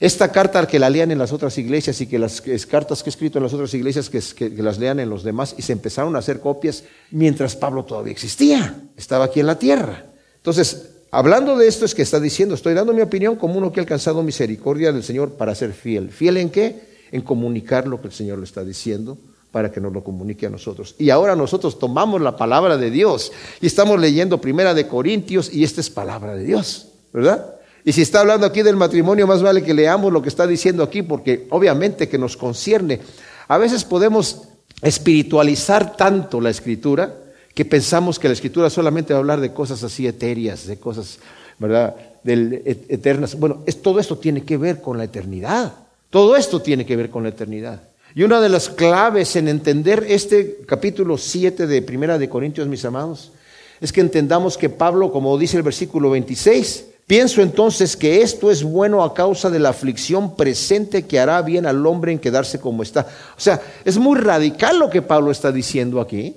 [0.00, 3.12] esta carta que la lean en las otras iglesias y que las cartas que he
[3.12, 6.18] escrito en las otras iglesias que, las lean en los demás y se empezaron a
[6.18, 10.06] hacer copias mientras Pablo todavía existía, estaba aquí en la tierra.
[10.36, 13.80] Entonces, hablando de esto es que está diciendo, estoy dando mi opinión como uno que
[13.80, 16.10] ha alcanzado misericordia del Señor para ser fiel.
[16.10, 16.94] ¿Fiel en qué?
[17.12, 19.18] En comunicar lo que el Señor le está diciendo
[19.54, 20.96] para que nos lo comunique a nosotros.
[20.98, 25.62] Y ahora nosotros tomamos la palabra de Dios y estamos leyendo Primera de Corintios y
[25.62, 27.54] esta es palabra de Dios, ¿verdad?
[27.84, 30.82] Y si está hablando aquí del matrimonio, más vale que leamos lo que está diciendo
[30.82, 32.98] aquí porque obviamente que nos concierne.
[33.46, 34.42] A veces podemos
[34.82, 37.14] espiritualizar tanto la escritura
[37.54, 41.20] que pensamos que la escritura solamente va a hablar de cosas así etéreas, de cosas,
[41.60, 41.94] ¿verdad?
[42.24, 43.38] Del, eternas.
[43.38, 45.74] Bueno, es, todo esto tiene que ver con la eternidad.
[46.10, 47.93] Todo esto tiene que ver con la eternidad.
[48.16, 52.84] Y una de las claves en entender este capítulo 7 de Primera de Corintios, mis
[52.84, 53.32] amados,
[53.80, 58.62] es que entendamos que Pablo, como dice el versículo 26, pienso entonces que esto es
[58.62, 62.84] bueno a causa de la aflicción presente que hará bien al hombre en quedarse como
[62.84, 63.04] está.
[63.36, 66.36] O sea, es muy radical lo que Pablo está diciendo aquí,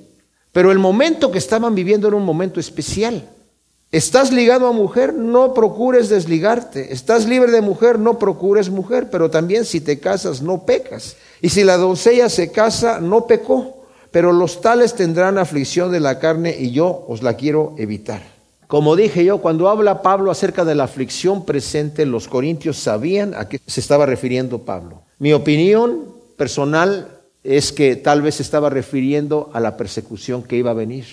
[0.51, 3.29] pero el momento que estaban viviendo era un momento especial.
[3.91, 6.91] Estás ligado a mujer, no procures desligarte.
[6.91, 9.09] Estás libre de mujer, no procures mujer.
[9.09, 11.15] Pero también si te casas, no pecas.
[11.41, 13.85] Y si la doncella se casa, no pecó.
[14.11, 18.21] Pero los tales tendrán aflicción de la carne y yo os la quiero evitar.
[18.67, 23.47] Como dije yo, cuando habla Pablo acerca de la aflicción presente, los corintios sabían a
[23.47, 25.03] qué se estaba refiriendo Pablo.
[25.19, 27.07] Mi opinión personal
[27.43, 31.05] es que tal vez se estaba refiriendo a la persecución que iba a venir.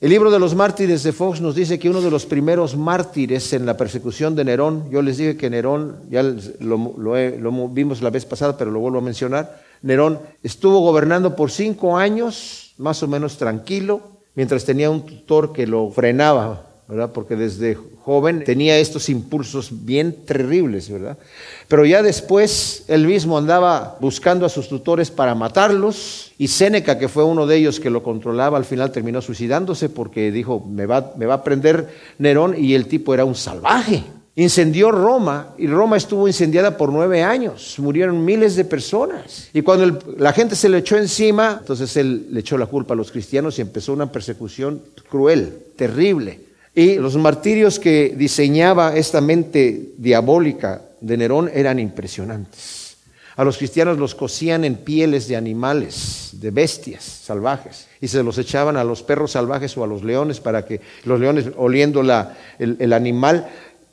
[0.00, 3.52] El libro de los mártires de Fox nos dice que uno de los primeros mártires
[3.52, 6.24] en la persecución de Nerón, yo les dije que Nerón, ya
[6.58, 11.96] lo, vimos la vez pasada, pero lo vuelvo a mencionar, Nerón estuvo gobernando por cinco
[11.96, 14.00] años, más o menos tranquilo,
[14.34, 17.10] mientras tenía un tutor que lo frenaba, ¿verdad?
[17.12, 21.18] Porque desde joven tenía estos impulsos bien terribles, ¿verdad?
[21.68, 27.08] Pero ya después él mismo andaba buscando a sus tutores para matarlos y Séneca, que
[27.08, 31.12] fue uno de ellos que lo controlaba, al final terminó suicidándose porque dijo, me va,
[31.16, 34.02] me va a prender Nerón y el tipo era un salvaje.
[34.34, 39.50] Incendió Roma y Roma estuvo incendiada por nueve años, murieron miles de personas.
[39.52, 42.96] Y cuando la gente se le echó encima, entonces él le echó la culpa a
[42.96, 46.40] los cristianos y empezó una persecución cruel, terrible.
[46.74, 52.82] Y los martirios que diseñaba esta mente diabólica de Nerón eran impresionantes.
[53.36, 58.36] A los cristianos los cosían en pieles de animales, de bestias salvajes, y se los
[58.36, 62.36] echaban a los perros salvajes o a los leones para que los leones, oliendo la,
[62.58, 63.48] el, animal,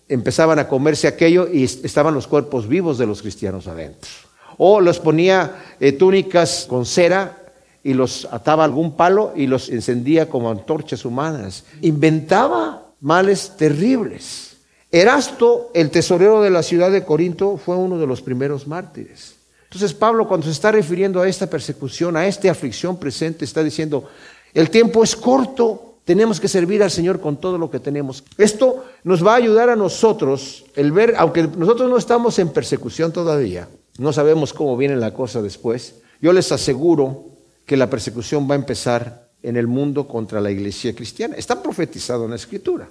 [0.10, 4.10] empezaban a comerse aquello y estaban los cuerpos vivos de los cristianos adentro.
[4.58, 7.38] O los ponía eh, túnicas con cera
[7.84, 11.64] y los ataba a algún palo y los encendía como antorchas humanas.
[11.82, 14.58] Inventaba males terribles.
[14.92, 19.36] Erasto, el tesorero de la ciudad de Corinto, fue uno de los primeros mártires.
[19.64, 24.10] Entonces Pablo cuando se está refiriendo a esta persecución, a esta aflicción presente, está diciendo,
[24.54, 28.24] el tiempo es corto, tenemos que servir al Señor con todo lo que tenemos.
[28.40, 33.12] Esto nos va a ayudar a nosotros el ver, aunque nosotros no estamos en persecución
[33.12, 33.70] todavía,
[34.00, 37.26] no sabemos cómo viene la cosa después, yo les aseguro
[37.64, 41.36] que la persecución va a empezar en el mundo contra la iglesia cristiana.
[41.36, 42.90] Está profetizado en la escritura.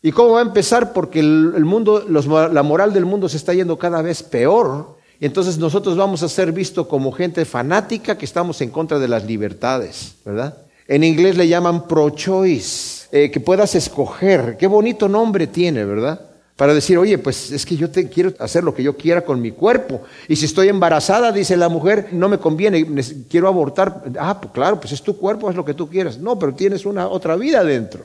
[0.00, 0.92] ¿Y cómo va a empezar?
[0.92, 4.96] Porque el, mundo, la moral del mundo se está yendo cada vez peor.
[5.18, 9.08] Y entonces nosotros vamos a ser vistos como gente fanática que estamos en contra de
[9.08, 10.69] las libertades, ¿verdad?
[10.90, 14.56] En inglés le llaman pro-choice, eh, que puedas escoger.
[14.58, 16.20] Qué bonito nombre tiene, ¿verdad?
[16.56, 19.40] para decir, oye, pues es que yo te quiero hacer lo que yo quiera con
[19.40, 20.02] mi cuerpo.
[20.28, 22.86] Y si estoy embarazada, dice la mujer, no me conviene,
[23.30, 24.02] quiero abortar.
[24.18, 26.18] Ah, pues claro, pues es tu cuerpo, es lo que tú quieras.
[26.18, 28.04] No, pero tienes una otra vida dentro.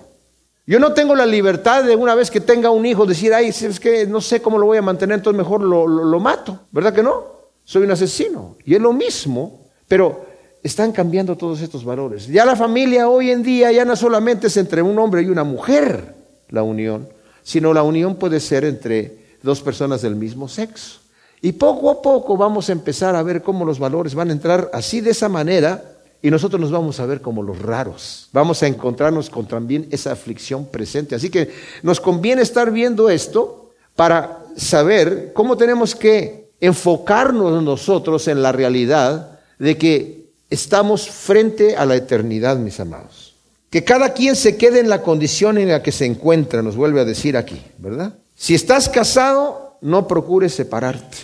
[0.66, 3.78] Yo no tengo la libertad de una vez que tenga un hijo decir, ay, es
[3.78, 6.62] que no sé cómo lo voy a mantener, entonces mejor lo, lo mato.
[6.72, 7.26] ¿Verdad que no?
[7.66, 8.56] Soy un asesino.
[8.64, 10.25] Y es lo mismo, pero
[10.66, 12.26] están cambiando todos estos valores.
[12.26, 15.44] Ya la familia hoy en día ya no solamente es entre un hombre y una
[15.44, 16.16] mujer
[16.50, 17.08] la unión,
[17.44, 21.02] sino la unión puede ser entre dos personas del mismo sexo.
[21.40, 24.72] Y poco a poco vamos a empezar a ver cómo los valores van a entrar
[24.74, 25.84] así de esa manera
[26.24, 28.30] y nosotros nos vamos a ver como los raros.
[28.34, 31.14] Vamos a encontrarnos con también esa aflicción presente.
[31.14, 31.52] Así que
[31.84, 39.40] nos conviene estar viendo esto para saber cómo tenemos que enfocarnos nosotros en la realidad
[39.60, 40.25] de que
[40.56, 43.36] estamos frente a la eternidad, mis amados.
[43.70, 47.02] Que cada quien se quede en la condición en la que se encuentra, nos vuelve
[47.02, 48.16] a decir aquí, ¿verdad?
[48.36, 51.18] Si estás casado, no procures separarte.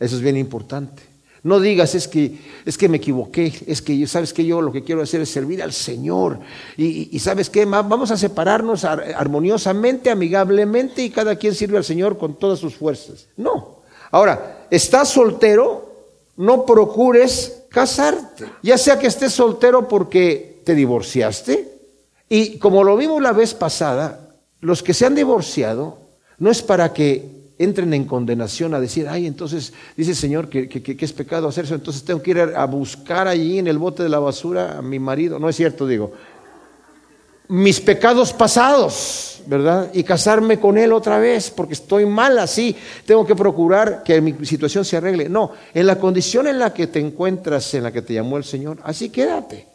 [0.00, 1.02] Eso es bien importante.
[1.42, 4.82] No digas, es que, es que me equivoqué, es que sabes que yo lo que
[4.82, 6.40] quiero hacer es servir al Señor.
[6.76, 12.18] Y, y sabes qué, vamos a separarnos armoniosamente, amigablemente, y cada quien sirve al Señor
[12.18, 13.28] con todas sus fuerzas.
[13.36, 13.78] No.
[14.10, 15.92] Ahora, estás soltero,
[16.36, 18.46] no procures casarte.
[18.62, 21.78] Ya sea que estés soltero porque te divorciaste.
[22.28, 25.98] Y como lo vimos la vez pasada, los que se han divorciado
[26.38, 30.96] no es para que entren en condenación a decir, ay, entonces dice el Señor que,
[31.00, 34.08] es pecado hacer eso, entonces tengo que ir a buscar allí en el bote de
[34.08, 35.38] la basura a mi marido.
[35.38, 36.12] No es cierto, digo.
[37.48, 39.90] Mis pecados pasados, ¿verdad?
[39.94, 44.34] Y casarme con él otra vez, porque estoy mal así, tengo que procurar que mi
[44.44, 45.28] situación se arregle.
[45.28, 48.44] No, en la condición en la que te encuentras, en la que te llamó el
[48.44, 49.66] Señor, así quédate.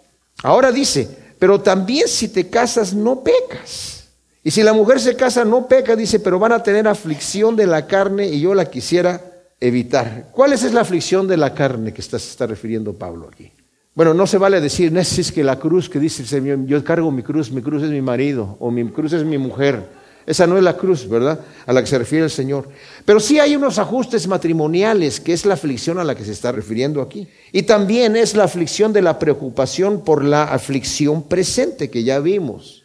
[0.43, 1.07] Ahora dice,
[1.39, 4.03] pero también si te casas no pecas.
[4.43, 7.65] Y si la mujer se casa, no peca, dice, pero van a tener aflicción de
[7.65, 9.21] la carne y yo la quisiera
[9.59, 10.29] evitar.
[10.33, 13.51] ¿Cuál es la aflicción de la carne que está, se está refiriendo Pablo aquí?
[13.95, 16.83] Bueno, no se vale decir, no es que la cruz que dice el Señor, yo
[16.83, 19.87] cargo mi cruz, mi cruz es mi marido o mi cruz es mi mujer.
[20.25, 21.41] Esa no es la cruz, ¿verdad?
[21.65, 22.69] A la que se refiere el Señor.
[23.05, 26.51] Pero sí hay unos ajustes matrimoniales, que es la aflicción a la que se está
[26.51, 27.27] refiriendo aquí.
[27.51, 32.83] Y también es la aflicción de la preocupación por la aflicción presente que ya vimos.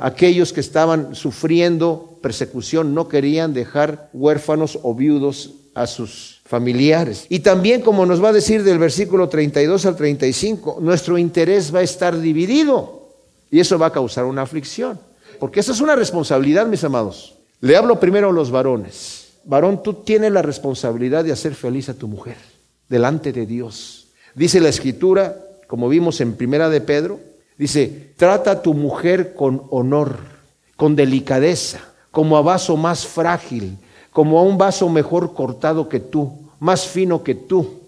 [0.00, 7.24] Aquellos que estaban sufriendo persecución no querían dejar huérfanos o viudos a sus familiares.
[7.30, 11.78] Y también, como nos va a decir del versículo 32 al 35, nuestro interés va
[11.78, 13.08] a estar dividido
[13.50, 15.00] y eso va a causar una aflicción.
[15.40, 17.36] Porque esa es una responsabilidad, mis amados.
[17.60, 19.28] Le hablo primero a los varones.
[19.44, 22.36] Varón, tú tienes la responsabilidad de hacer feliz a tu mujer
[22.86, 24.08] delante de Dios.
[24.34, 25.34] Dice la escritura,
[25.66, 27.18] como vimos en Primera de Pedro,
[27.62, 30.18] Dice, trata a tu mujer con honor,
[30.74, 31.78] con delicadeza,
[32.10, 33.78] como a vaso más frágil,
[34.10, 37.80] como a un vaso mejor cortado que tú, más fino que tú,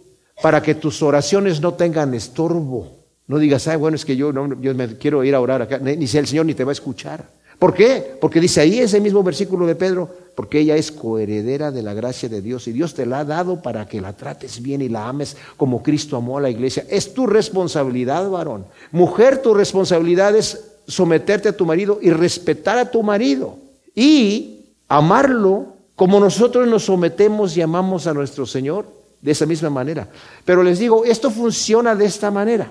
[0.42, 3.04] para que tus oraciones no tengan estorbo.
[3.28, 5.78] No digas, ay, bueno, es que yo, no, yo me quiero ir a orar acá,
[5.78, 7.24] ni sea el Señor ni te va a escuchar.
[7.56, 8.16] ¿Por qué?
[8.20, 12.28] Porque dice ahí ese mismo versículo de Pedro, porque ella es coheredera de la gracia
[12.28, 15.08] de Dios y Dios te la ha dado para que la trates bien y la
[15.08, 16.84] ames como Cristo amó a la iglesia.
[16.90, 18.66] Es tu responsabilidad, varón.
[18.90, 23.56] Mujer, tu responsabilidad es someterte a tu marido y respetar a tu marido
[23.94, 28.87] y amarlo como nosotros nos sometemos y amamos a nuestro Señor,
[29.20, 30.09] de esa misma manera.
[30.44, 32.70] Pero les digo, esto funciona de esta manera.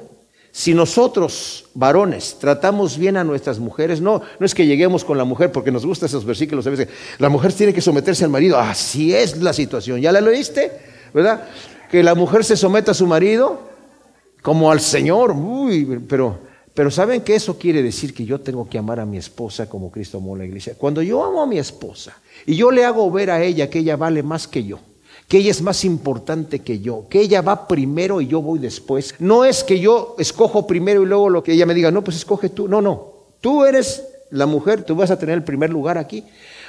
[0.51, 5.23] Si nosotros, varones, tratamos bien a nuestras mujeres, no, no es que lleguemos con la
[5.23, 6.69] mujer porque nos gustan esos versículos,
[7.17, 10.71] la mujer tiene que someterse al marido, así es la situación, ¿ya la leíste?
[11.11, 11.47] ¿Verdad?
[11.89, 13.61] Que la mujer se someta a su marido
[14.43, 16.37] como al Señor, uy, pero,
[16.73, 19.91] pero ¿saben que eso quiere decir que yo tengo que amar a mi esposa como
[19.91, 20.73] Cristo amó a la iglesia?
[20.77, 23.95] Cuando yo amo a mi esposa y yo le hago ver a ella que ella
[23.95, 24.79] vale más que yo,
[25.27, 29.13] que ella es más importante que yo, que ella va primero y yo voy después.
[29.19, 32.17] No es que yo escojo primero y luego lo que ella me diga, no, pues
[32.17, 32.67] escoge tú.
[32.67, 33.13] No, no.
[33.39, 36.23] Tú eres la mujer, tú vas a tener el primer lugar aquí.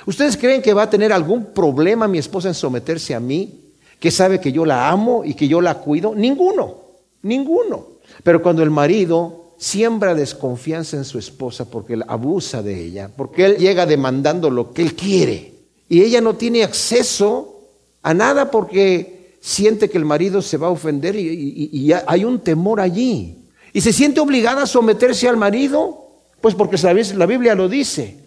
[0.04, 3.60] ¿Ustedes creen que va a tener algún problema mi esposa en someterse a mí?
[3.98, 6.14] Que sabe que yo la amo y que yo la cuido.
[6.14, 6.74] Ninguno,
[7.22, 7.86] ninguno.
[8.22, 13.46] Pero cuando el marido siembra desconfianza en su esposa porque él abusa de ella, porque
[13.46, 15.54] él llega demandando lo que él quiere
[15.88, 17.62] y ella no tiene acceso
[18.02, 22.78] a nada porque siente que el marido se va a ofender y, hay un temor
[22.78, 23.38] allí.
[23.72, 26.10] Y se siente obligada a someterse al marido,
[26.42, 26.76] pues porque
[27.16, 28.18] la Biblia lo dice,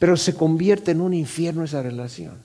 [0.00, 2.42] pero se convierte en un infierno esa relación,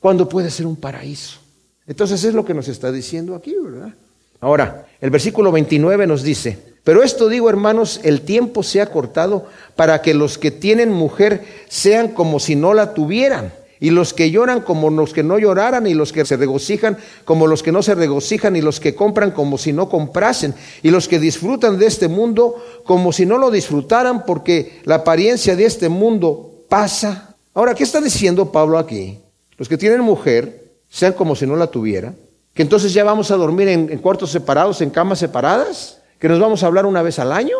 [0.00, 1.40] cuando puede ser un paraíso.
[1.86, 3.94] Entonces es lo que nos está diciendo aquí, ¿verdad?
[4.38, 9.46] Ahora, el versículo 29 nos dice, pero esto digo hermanos, el tiempo se ha cortado
[9.76, 14.30] para que los que tienen mujer sean como si no la tuvieran y los que
[14.30, 17.82] lloran como los que no lloraran, y los que se regocijan como los que no
[17.82, 21.86] se regocijan, y los que compran como si no comprasen, y los que disfrutan de
[21.86, 27.34] este mundo como si no lo disfrutaran, porque la apariencia de este mundo pasa.
[27.54, 29.18] Ahora, ¿qué está diciendo Pablo aquí?
[29.56, 32.12] Los que tienen mujer, sean como si no la tuviera,
[32.52, 36.38] que entonces ya vamos a dormir en, en cuartos separados, en camas separadas, que nos
[36.38, 37.56] vamos a hablar una vez al año.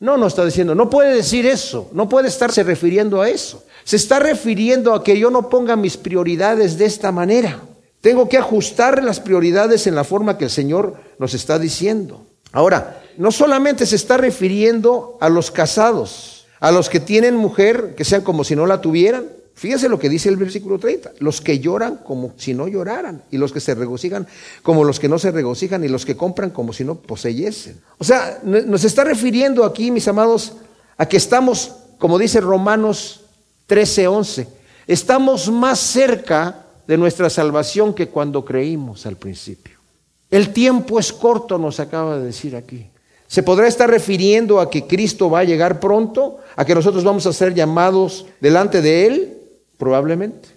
[0.00, 3.64] No, no está diciendo, no puede decir eso, no puede estarse refiriendo a eso.
[3.84, 7.60] Se está refiriendo a que yo no ponga mis prioridades de esta manera.
[8.00, 12.26] Tengo que ajustar las prioridades en la forma que el Señor nos está diciendo.
[12.52, 18.04] Ahora, no solamente se está refiriendo a los casados, a los que tienen mujer, que
[18.04, 19.26] sean como si no la tuvieran.
[19.54, 23.38] Fíjense lo que dice el versículo 30, los que lloran como si no lloraran, y
[23.38, 24.26] los que se regocijan
[24.62, 27.80] como los que no se regocijan, y los que compran como si no poseyesen.
[27.98, 30.54] O sea, nos está refiriendo aquí, mis amados,
[30.96, 33.20] a que estamos, como dice Romanos
[33.68, 34.46] 13:11.
[34.86, 39.78] Estamos más cerca de nuestra salvación que cuando creímos al principio.
[40.30, 42.86] El tiempo es corto, nos acaba de decir aquí.
[43.28, 46.38] ¿Se podrá estar refiriendo a que Cristo va a llegar pronto?
[46.56, 49.38] ¿A que nosotros vamos a ser llamados delante de Él?
[49.82, 50.48] Probablemente.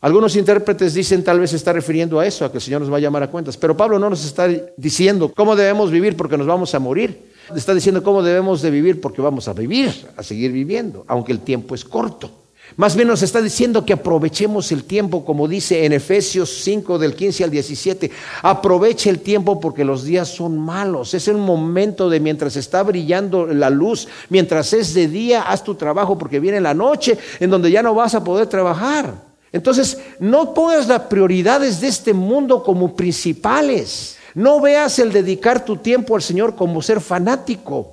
[0.00, 2.96] Algunos intérpretes dicen tal vez está refiriendo a eso, a que el Señor nos va
[2.96, 3.56] a llamar a cuentas.
[3.56, 7.30] Pero Pablo no nos está diciendo cómo debemos vivir porque nos vamos a morir.
[7.54, 11.38] Está diciendo cómo debemos de vivir porque vamos a vivir, a seguir viviendo, aunque el
[11.38, 12.28] tiempo es corto.
[12.76, 17.14] Más bien nos está diciendo que aprovechemos el tiempo, como dice en Efesios 5 del
[17.14, 18.10] 15 al 17.
[18.42, 21.12] Aproveche el tiempo porque los días son malos.
[21.12, 25.74] Es el momento de mientras está brillando la luz, mientras es de día, haz tu
[25.74, 29.14] trabajo porque viene la noche en donde ya no vas a poder trabajar.
[29.52, 34.16] Entonces, no pongas las prioridades de este mundo como principales.
[34.34, 37.91] No veas el dedicar tu tiempo al Señor como ser fanático.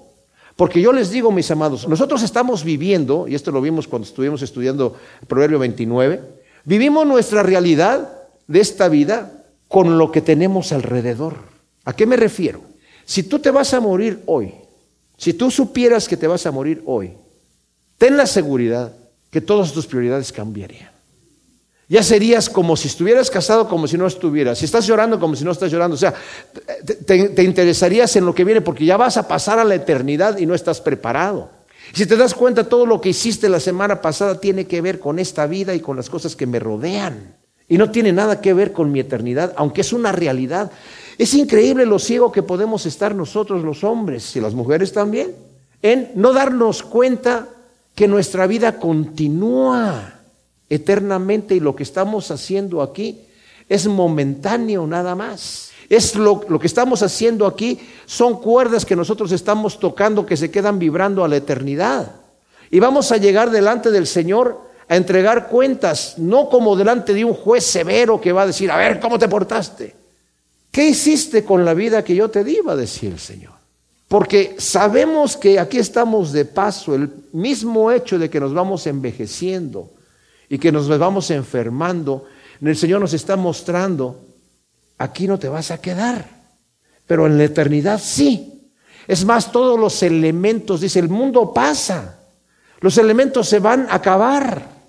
[0.60, 4.42] Porque yo les digo, mis amados, nosotros estamos viviendo, y esto lo vimos cuando estuvimos
[4.42, 4.94] estudiando
[5.26, 6.22] Proverbio 29,
[6.66, 8.12] vivimos nuestra realidad
[8.46, 11.38] de esta vida con lo que tenemos alrededor.
[11.86, 12.60] ¿A qué me refiero?
[13.06, 14.54] Si tú te vas a morir hoy,
[15.16, 17.14] si tú supieras que te vas a morir hoy,
[17.98, 18.94] ten la seguridad
[19.30, 20.89] que todas tus prioridades cambiarían.
[21.90, 24.60] Ya serías como si estuvieras casado, como si no estuvieras.
[24.60, 25.96] Si estás llorando, como si no estás llorando.
[25.96, 26.14] O sea,
[27.06, 30.46] te, interesarías en lo que viene porque ya vas a pasar a la eternidad y
[30.46, 31.50] no estás preparado.
[31.94, 35.18] Si te das cuenta, todo lo que hiciste la semana pasada tiene que ver con
[35.18, 37.36] esta vida y con las cosas que me rodean.
[37.68, 40.70] Y no tiene nada que ver con mi eternidad, aunque es una realidad.
[41.18, 45.34] Es increíble lo ciego que podemos estar nosotros los hombres y las mujeres también,
[45.82, 47.48] en no darnos cuenta
[47.96, 50.19] que nuestra vida continúa
[50.70, 53.22] eternamente y lo que estamos haciendo aquí
[53.68, 55.72] es momentáneo nada más.
[55.90, 60.78] Es lo, que estamos haciendo aquí, son cuerdas que nosotros estamos tocando que se quedan
[60.78, 62.12] vibrando a la eternidad.
[62.70, 67.34] Y vamos a llegar delante del Señor a entregar cuentas, no como delante de un
[67.34, 69.96] juez severo que va a decir, a ver, ¿cómo te portaste?
[70.72, 72.60] ¿Qué hiciste con la vida que yo te di?
[72.60, 73.54] Va a decir el Señor.
[74.08, 79.92] Porque sabemos que aquí estamos de paso, el mismo hecho de que nos vamos envejeciendo,
[80.50, 82.26] y que nos vamos enfermando,
[82.62, 84.20] el Señor nos está mostrando,
[84.98, 86.28] aquí no te vas a quedar,
[87.06, 88.72] pero en la eternidad sí.
[89.08, 92.20] Es más, todos los elementos, dice, el mundo pasa,
[92.82, 94.80] los elementos se van a acabar.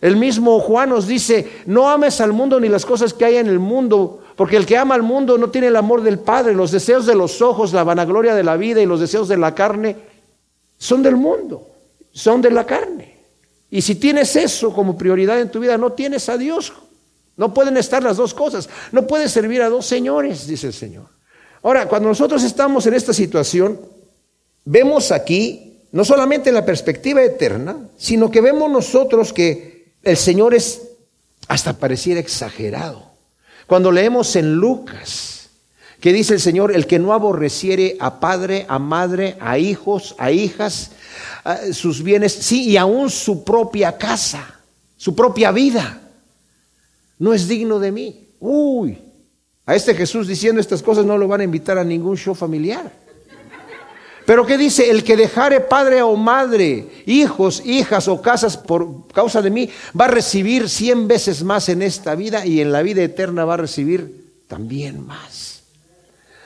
[0.00, 3.46] El mismo Juan nos dice, no ames al mundo ni las cosas que hay en
[3.46, 6.70] el mundo, porque el que ama al mundo no tiene el amor del Padre, los
[6.70, 9.96] deseos de los ojos, la vanagloria de la vida y los deseos de la carne
[10.76, 11.66] son del mundo,
[12.12, 13.15] son de la carne.
[13.70, 16.72] Y si tienes eso como prioridad en tu vida, no tienes a Dios.
[17.36, 18.68] No pueden estar las dos cosas.
[18.92, 21.06] No puedes servir a dos señores, dice el Señor.
[21.62, 23.80] Ahora, cuando nosotros estamos en esta situación,
[24.64, 30.82] vemos aquí no solamente la perspectiva eterna, sino que vemos nosotros que el Señor es
[31.48, 33.10] hasta pareciera exagerado.
[33.66, 35.50] Cuando leemos en Lucas,
[36.00, 40.30] que dice el Señor, el que no aborreciere a padre, a madre, a hijos, a
[40.30, 40.92] hijas,
[41.72, 44.60] sus bienes, sí, y aún su propia casa,
[44.96, 46.00] su propia vida.
[47.18, 48.28] No es digno de mí.
[48.40, 48.98] Uy,
[49.64, 52.90] a este Jesús diciendo estas cosas no lo van a invitar a ningún show familiar.
[54.26, 54.90] Pero ¿qué dice?
[54.90, 60.06] El que dejare padre o madre, hijos, hijas o casas por causa de mí, va
[60.06, 63.58] a recibir cien veces más en esta vida y en la vida eterna va a
[63.58, 65.62] recibir también más.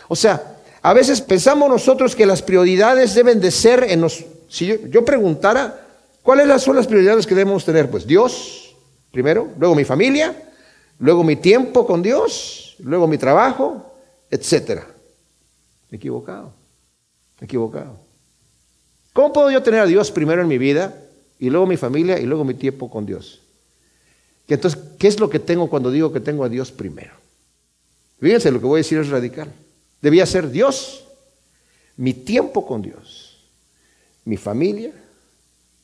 [0.08, 4.66] O sea, a veces pensamos nosotros que las prioridades deben de ser en los si
[4.66, 5.86] yo, preguntara,
[6.22, 7.88] ¿cuáles son las prioridades que debemos tener?
[7.88, 8.74] Pues Dios,
[9.12, 10.50] primero, luego mi familia,
[10.98, 13.94] luego mi tiempo con Dios, luego mi trabajo,
[14.28, 14.88] etcétera.
[15.92, 16.52] Equivocado,
[17.40, 17.96] equivocado.
[19.12, 21.00] ¿Cómo puedo yo tener a Dios primero en mi vida
[21.38, 23.40] y luego mi familia y luego mi tiempo con Dios?
[24.48, 27.12] entonces, ¿qué es lo que tengo cuando digo que tengo a Dios primero?
[28.18, 29.52] Fíjense, lo que voy a decir es radical.
[30.02, 31.04] Debía ser Dios,
[31.96, 33.19] mi tiempo con Dios
[34.24, 34.92] mi familia,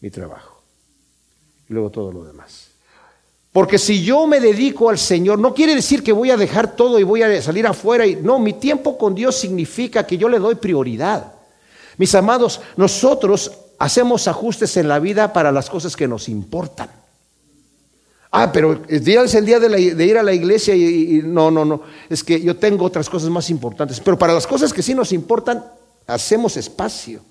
[0.01, 0.63] mi trabajo.
[1.69, 2.69] Y luego todo lo demás.
[3.57, 6.99] Porque si yo me dedico al Señor, no quiere decir que voy a dejar todo
[6.99, 8.07] y voy a salir afuera.
[8.07, 11.33] Y, no, mi tiempo con Dios significa que yo le doy prioridad.
[11.97, 16.91] Mis amados, nosotros hacemos ajustes en la vida para las cosas que nos importan.
[18.31, 21.65] Ah, pero el día es el día de, ir a la iglesia y, no, no,
[21.65, 21.81] no.
[22.11, 24.01] Es que yo tengo otras cosas más importantes.
[24.01, 25.65] Pero para las cosas que sí nos importan,
[26.07, 27.23] hacemos espacio.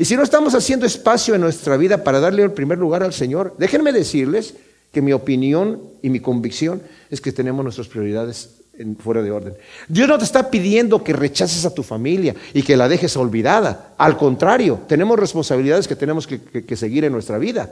[0.00, 3.12] Y si no estamos haciendo espacio en nuestra vida para darle el primer lugar al
[3.12, 4.54] Señor, déjenme decirles
[4.92, 6.80] que mi opinión y mi convicción
[7.10, 8.62] es que tenemos nuestras prioridades
[8.98, 9.52] fuera de orden.
[9.88, 13.92] Dios no te está pidiendo que rechaces a tu familia y que la dejes olvidada.
[13.98, 17.70] Al contrario, tenemos responsabilidades que tenemos que, que seguir en nuestra vida.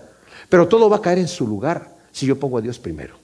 [0.51, 3.15] Pero todo va a caer en su lugar si yo pongo a Dios primero.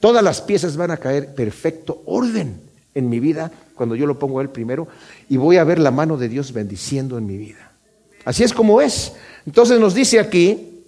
[0.00, 2.60] Todas las piezas van a caer perfecto orden
[2.96, 4.88] en mi vida cuando yo lo pongo a Él primero
[5.28, 7.67] y voy a ver la mano de Dios bendiciendo en mi vida.
[8.24, 9.12] Así es como es.
[9.46, 10.84] Entonces nos dice aquí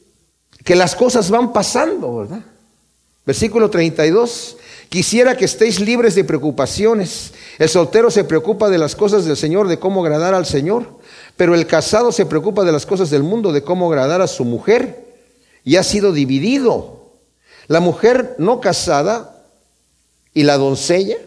[0.64, 2.41] que las cosas van pasando, ¿verdad?
[3.24, 4.57] Versículo 32.
[4.89, 7.33] Quisiera que estéis libres de preocupaciones.
[7.59, 10.99] El soltero se preocupa de las cosas del Señor, de cómo agradar al Señor,
[11.37, 14.45] pero el casado se preocupa de las cosas del mundo, de cómo agradar a su
[14.45, 15.07] mujer,
[15.64, 17.12] y ha sido dividido.
[17.68, 19.45] La mujer no casada
[20.35, 21.18] y la doncella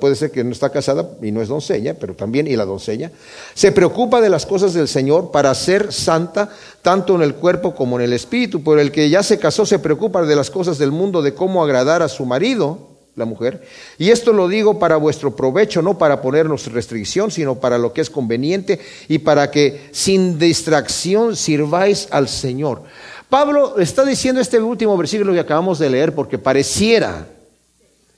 [0.00, 3.12] Puede ser que no está casada y no es doncella, pero también, y la doncella,
[3.54, 6.50] se preocupa de las cosas del Señor para ser santa
[6.82, 8.62] tanto en el cuerpo como en el espíritu.
[8.62, 11.62] Por el que ya se casó se preocupa de las cosas del mundo, de cómo
[11.62, 13.62] agradar a su marido, la mujer.
[13.96, 18.00] Y esto lo digo para vuestro provecho, no para ponernos restricción, sino para lo que
[18.00, 22.82] es conveniente y para que sin distracción sirváis al Señor.
[23.28, 27.28] Pablo está diciendo este último versículo que acabamos de leer porque pareciera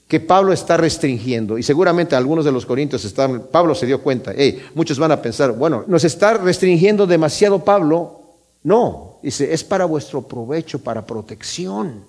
[0.07, 4.33] que Pablo está restringiendo, y seguramente algunos de los corintios están, Pablo se dio cuenta,
[4.75, 8.19] muchos van a pensar, bueno, nos está restringiendo demasiado Pablo.
[8.63, 12.05] No, dice, es para vuestro provecho, para protección.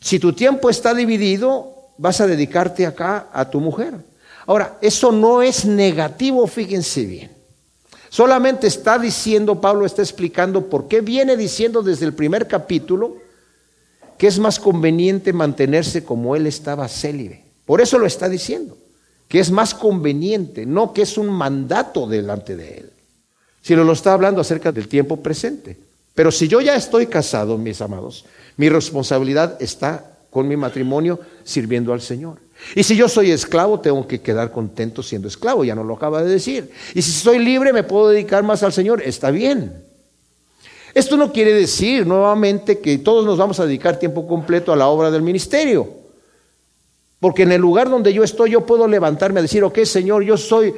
[0.00, 3.94] Si tu tiempo está dividido, vas a dedicarte acá a tu mujer.
[4.46, 7.30] Ahora, eso no es negativo, fíjense bien.
[8.08, 13.16] Solamente está diciendo, Pablo está explicando por qué viene diciendo desde el primer capítulo,
[14.18, 17.44] que es más conveniente mantenerse como él estaba célibe.
[17.64, 18.76] Por eso lo está diciendo,
[19.28, 22.90] que es más conveniente, no que es un mandato delante de él,
[23.60, 25.76] sino lo está hablando acerca del tiempo presente.
[26.14, 28.24] Pero si yo ya estoy casado, mis amados,
[28.56, 32.38] mi responsabilidad está con mi matrimonio sirviendo al Señor.
[32.74, 36.22] Y si yo soy esclavo, tengo que quedar contento siendo esclavo, ya no lo acaba
[36.22, 36.70] de decir.
[36.94, 39.85] Y si soy libre, me puedo dedicar más al Señor, está bien.
[40.96, 44.88] Esto no quiere decir nuevamente que todos nos vamos a dedicar tiempo completo a la
[44.88, 45.86] obra del ministerio.
[47.20, 50.38] Porque en el lugar donde yo estoy, yo puedo levantarme a decir, ok, Señor, yo
[50.38, 50.72] soy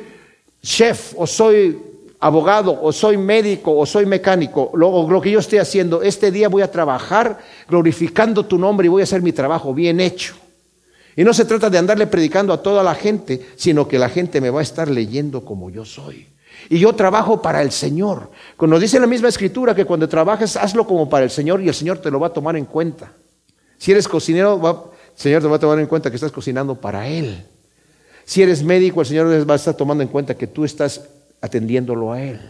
[0.61, 1.79] chef o soy
[2.19, 6.49] abogado o soy médico o soy mecánico, lo, lo, que yo estoy haciendo, este día
[6.49, 7.39] voy a trabajar
[7.69, 10.35] glorificando tu nombre y voy a hacer mi trabajo bien hecho.
[11.15, 14.41] Y no se trata de andarle predicando a toda la gente, sino que la gente
[14.41, 16.27] me va a estar leyendo como yo soy.
[16.69, 18.31] Y yo trabajo para el Señor.
[18.57, 21.75] Cuando dice la misma escritura que cuando trabajes, hazlo como para el Señor y el
[21.75, 23.13] Señor te lo va a tomar en cuenta.
[23.79, 27.07] Si eres cocinero, el Señor te va a tomar en cuenta que estás cocinando para
[27.07, 27.45] Él.
[28.25, 31.09] Si eres médico, el Señor va a estar tomando en cuenta que tú estás
[31.41, 32.41] atendiéndolo a Él.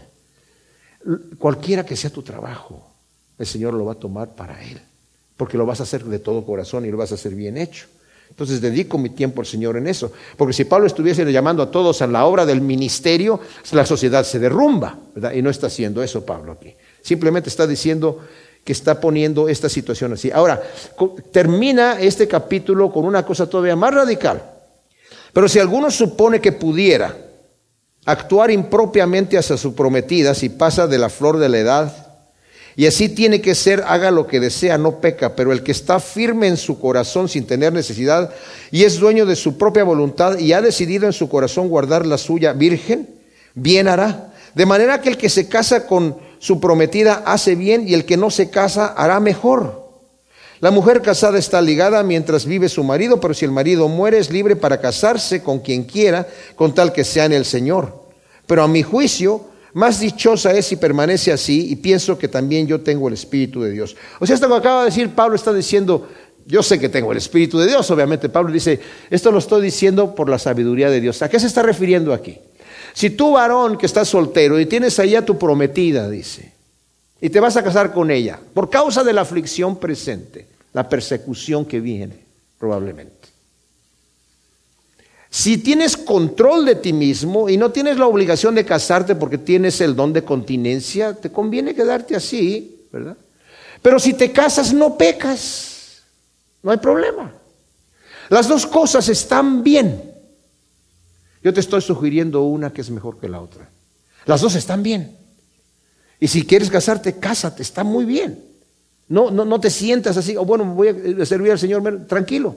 [1.39, 2.91] Cualquiera que sea tu trabajo,
[3.39, 4.81] el Señor lo va a tomar para Él.
[5.37, 7.87] Porque lo vas a hacer de todo corazón y lo vas a hacer bien hecho.
[8.29, 10.13] Entonces dedico mi tiempo al Señor en eso.
[10.37, 13.41] Porque si Pablo estuviese llamando a todos a la obra del ministerio,
[13.73, 14.99] la sociedad se derrumba.
[15.35, 16.75] Y no está haciendo eso Pablo aquí.
[17.03, 18.21] Simplemente está diciendo
[18.65, 20.31] que está poniendo esta situación así.
[20.31, 20.63] Ahora,
[21.33, 24.43] termina este capítulo con una cosa todavía más radical.
[25.33, 27.17] Pero si alguno supone que pudiera
[28.05, 32.08] actuar impropiamente hacia su prometida si pasa de la flor de la edad,
[32.79, 35.99] y así tiene que ser, haga lo que desea, no peca, pero el que está
[35.99, 38.33] firme en su corazón sin tener necesidad
[38.71, 42.17] y es dueño de su propia voluntad y ha decidido en su corazón guardar la
[42.19, 43.09] suya virgen,
[43.55, 44.33] bien hará.
[44.55, 48.17] De manera que el que se casa con su prometida hace bien y el que
[48.17, 49.89] no se casa hará mejor.
[50.61, 54.31] La mujer casada está ligada mientras vive su marido, pero si el marido muere es
[54.31, 58.05] libre para casarse con quien quiera, con tal que sea en el Señor.
[58.47, 59.47] Pero a mi juicio,
[59.79, 63.71] más dichosa es si permanece así y pienso que también yo tengo el Espíritu de
[63.71, 63.97] Dios.
[64.19, 66.09] O sea, esto que acaba de decir Pablo está diciendo,
[66.47, 68.29] yo sé que tengo el Espíritu de Dios, obviamente.
[68.29, 71.23] Pablo dice, esto lo estoy diciendo por la sabiduría de Dios.
[71.23, 72.41] ¿A qué se está refiriendo aquí?
[72.93, 76.51] Si tú varón que estás soltero y tienes ahí a tu prometida, dice,
[77.21, 81.65] y te vas a casar con ella, por causa de la aflicción presente, la persecución
[81.65, 82.17] que viene,
[82.59, 83.29] probablemente.
[85.39, 89.81] Si tienes control de ti mismo y no tienes la obligación de casarte porque tienes
[89.81, 93.17] el don de continencia, te conviene quedarte así, ¿verdad?
[93.81, 96.03] Pero si te casas no pecas,
[96.61, 97.33] no hay problema.
[98.31, 100.13] Las dos cosas están bien.
[101.45, 103.71] Yo te estoy sugiriendo una que es mejor que la otra.
[104.27, 105.17] Las dos están bien.
[106.19, 108.43] Y si quieres casarte, cásate, está muy bien.
[109.07, 112.57] No, no, no te sientas así, o bueno, voy a servir al Señor, tranquilo.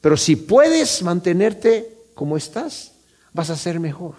[0.00, 2.92] Pero si puedes mantenerte como estás,
[3.32, 4.14] vas a ser mejor.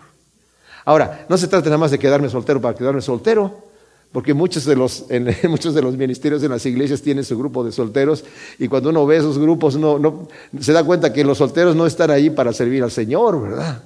[0.86, 3.66] Ahora, no se trata nada más de quedarme soltero para quedarme soltero,
[4.12, 5.06] porque muchos de los,
[5.50, 8.24] muchos de los ministerios en las iglesias tienen su grupo de solteros
[8.60, 10.28] y cuando uno ve esos grupos no,
[10.60, 13.84] se da cuenta que los solteros no están ahí para servir al Señor, ¿verdad?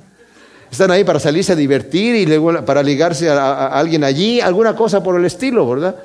[0.71, 5.17] Están ahí para salirse a divertir y para ligarse a alguien allí, alguna cosa por
[5.17, 5.95] el estilo, ¿verdad?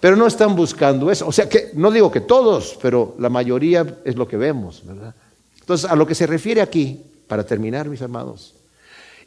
[0.00, 1.26] Pero no están buscando eso.
[1.26, 5.14] O sea que no digo que todos, pero la mayoría es lo que vemos, ¿verdad?
[5.60, 8.54] Entonces, a lo que se refiere aquí para terminar, mis amados,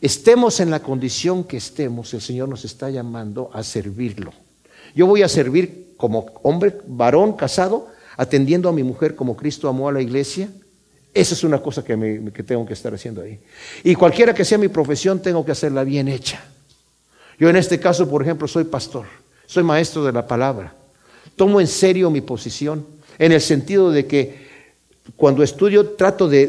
[0.01, 4.33] estemos en la condición que estemos, el Señor nos está llamando a servirlo.
[4.95, 9.87] Yo voy a servir como hombre, varón, casado, atendiendo a mi mujer como Cristo amó
[9.87, 10.49] a la iglesia.
[11.13, 13.39] Esa es una cosa que, que tengo que estar haciendo ahí.
[13.83, 16.43] Y cualquiera que sea mi profesión, tengo que hacerla bien hecha.
[17.39, 19.05] Yo en este caso, por ejemplo, soy pastor,
[19.45, 20.73] soy maestro de la palabra.
[21.35, 22.85] Tomo en serio mi posición,
[23.17, 24.43] en el sentido de que
[25.15, 26.47] cuando estudio trato de,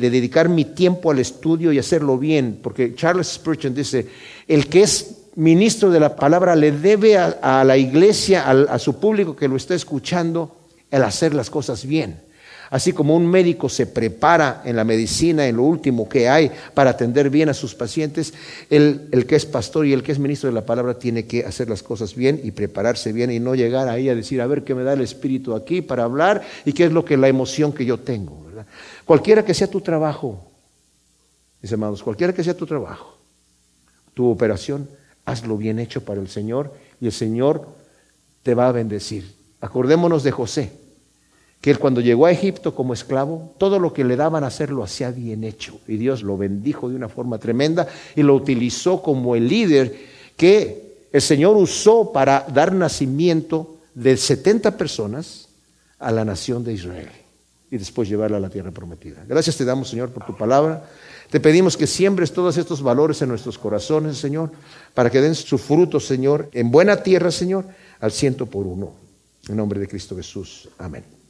[0.00, 4.06] dedicar mi tiempo al estudio y hacerlo bien, porque Charles Spurgeon dice,
[4.48, 9.36] el que es ministro de la palabra le debe a, la iglesia, a su público
[9.36, 10.56] que lo está escuchando,
[10.90, 12.31] el hacer las cosas bien.
[12.72, 16.88] Así como un médico se prepara en la medicina, en lo último que hay, para
[16.88, 18.32] atender bien a sus pacientes,
[18.70, 21.44] el, el, que es pastor y el que es ministro de la palabra tiene que
[21.44, 24.64] hacer las cosas bien y prepararse bien y no llegar ahí a decir, a ver
[24.64, 27.74] qué me da el Espíritu aquí para hablar y qué es lo que la emoción
[27.74, 28.46] que yo tengo.
[29.04, 30.42] Cualquiera que sea tu trabajo,
[31.60, 33.18] mis hermanos, cualquiera que sea tu trabajo,
[34.14, 34.88] tu operación,
[35.26, 37.68] hazlo bien hecho para el Señor y el Señor
[38.42, 39.30] te va a bendecir.
[39.60, 40.81] Acordémonos de José
[41.62, 44.70] que él cuando llegó a Egipto como esclavo, todo lo que le daban a hacer
[44.70, 45.80] lo hacía bien hecho.
[45.86, 47.86] Y Dios lo bendijo de una forma tremenda
[48.16, 49.96] y lo utilizó como el líder
[50.36, 55.48] que el Señor usó para dar nacimiento de 70 personas
[56.00, 57.10] a la nación de Israel
[57.70, 59.24] y después llevarla a la tierra prometida.
[59.28, 60.84] Gracias te damos, Señor, por tu palabra.
[61.30, 64.50] Te pedimos que siembres todos estos valores en nuestros corazones, Señor,
[64.94, 67.66] para que den su fruto, Señor, en buena tierra, Señor,
[68.00, 68.92] al ciento por uno.
[69.48, 70.68] En nombre de Cristo Jesús.
[70.76, 71.21] Amén.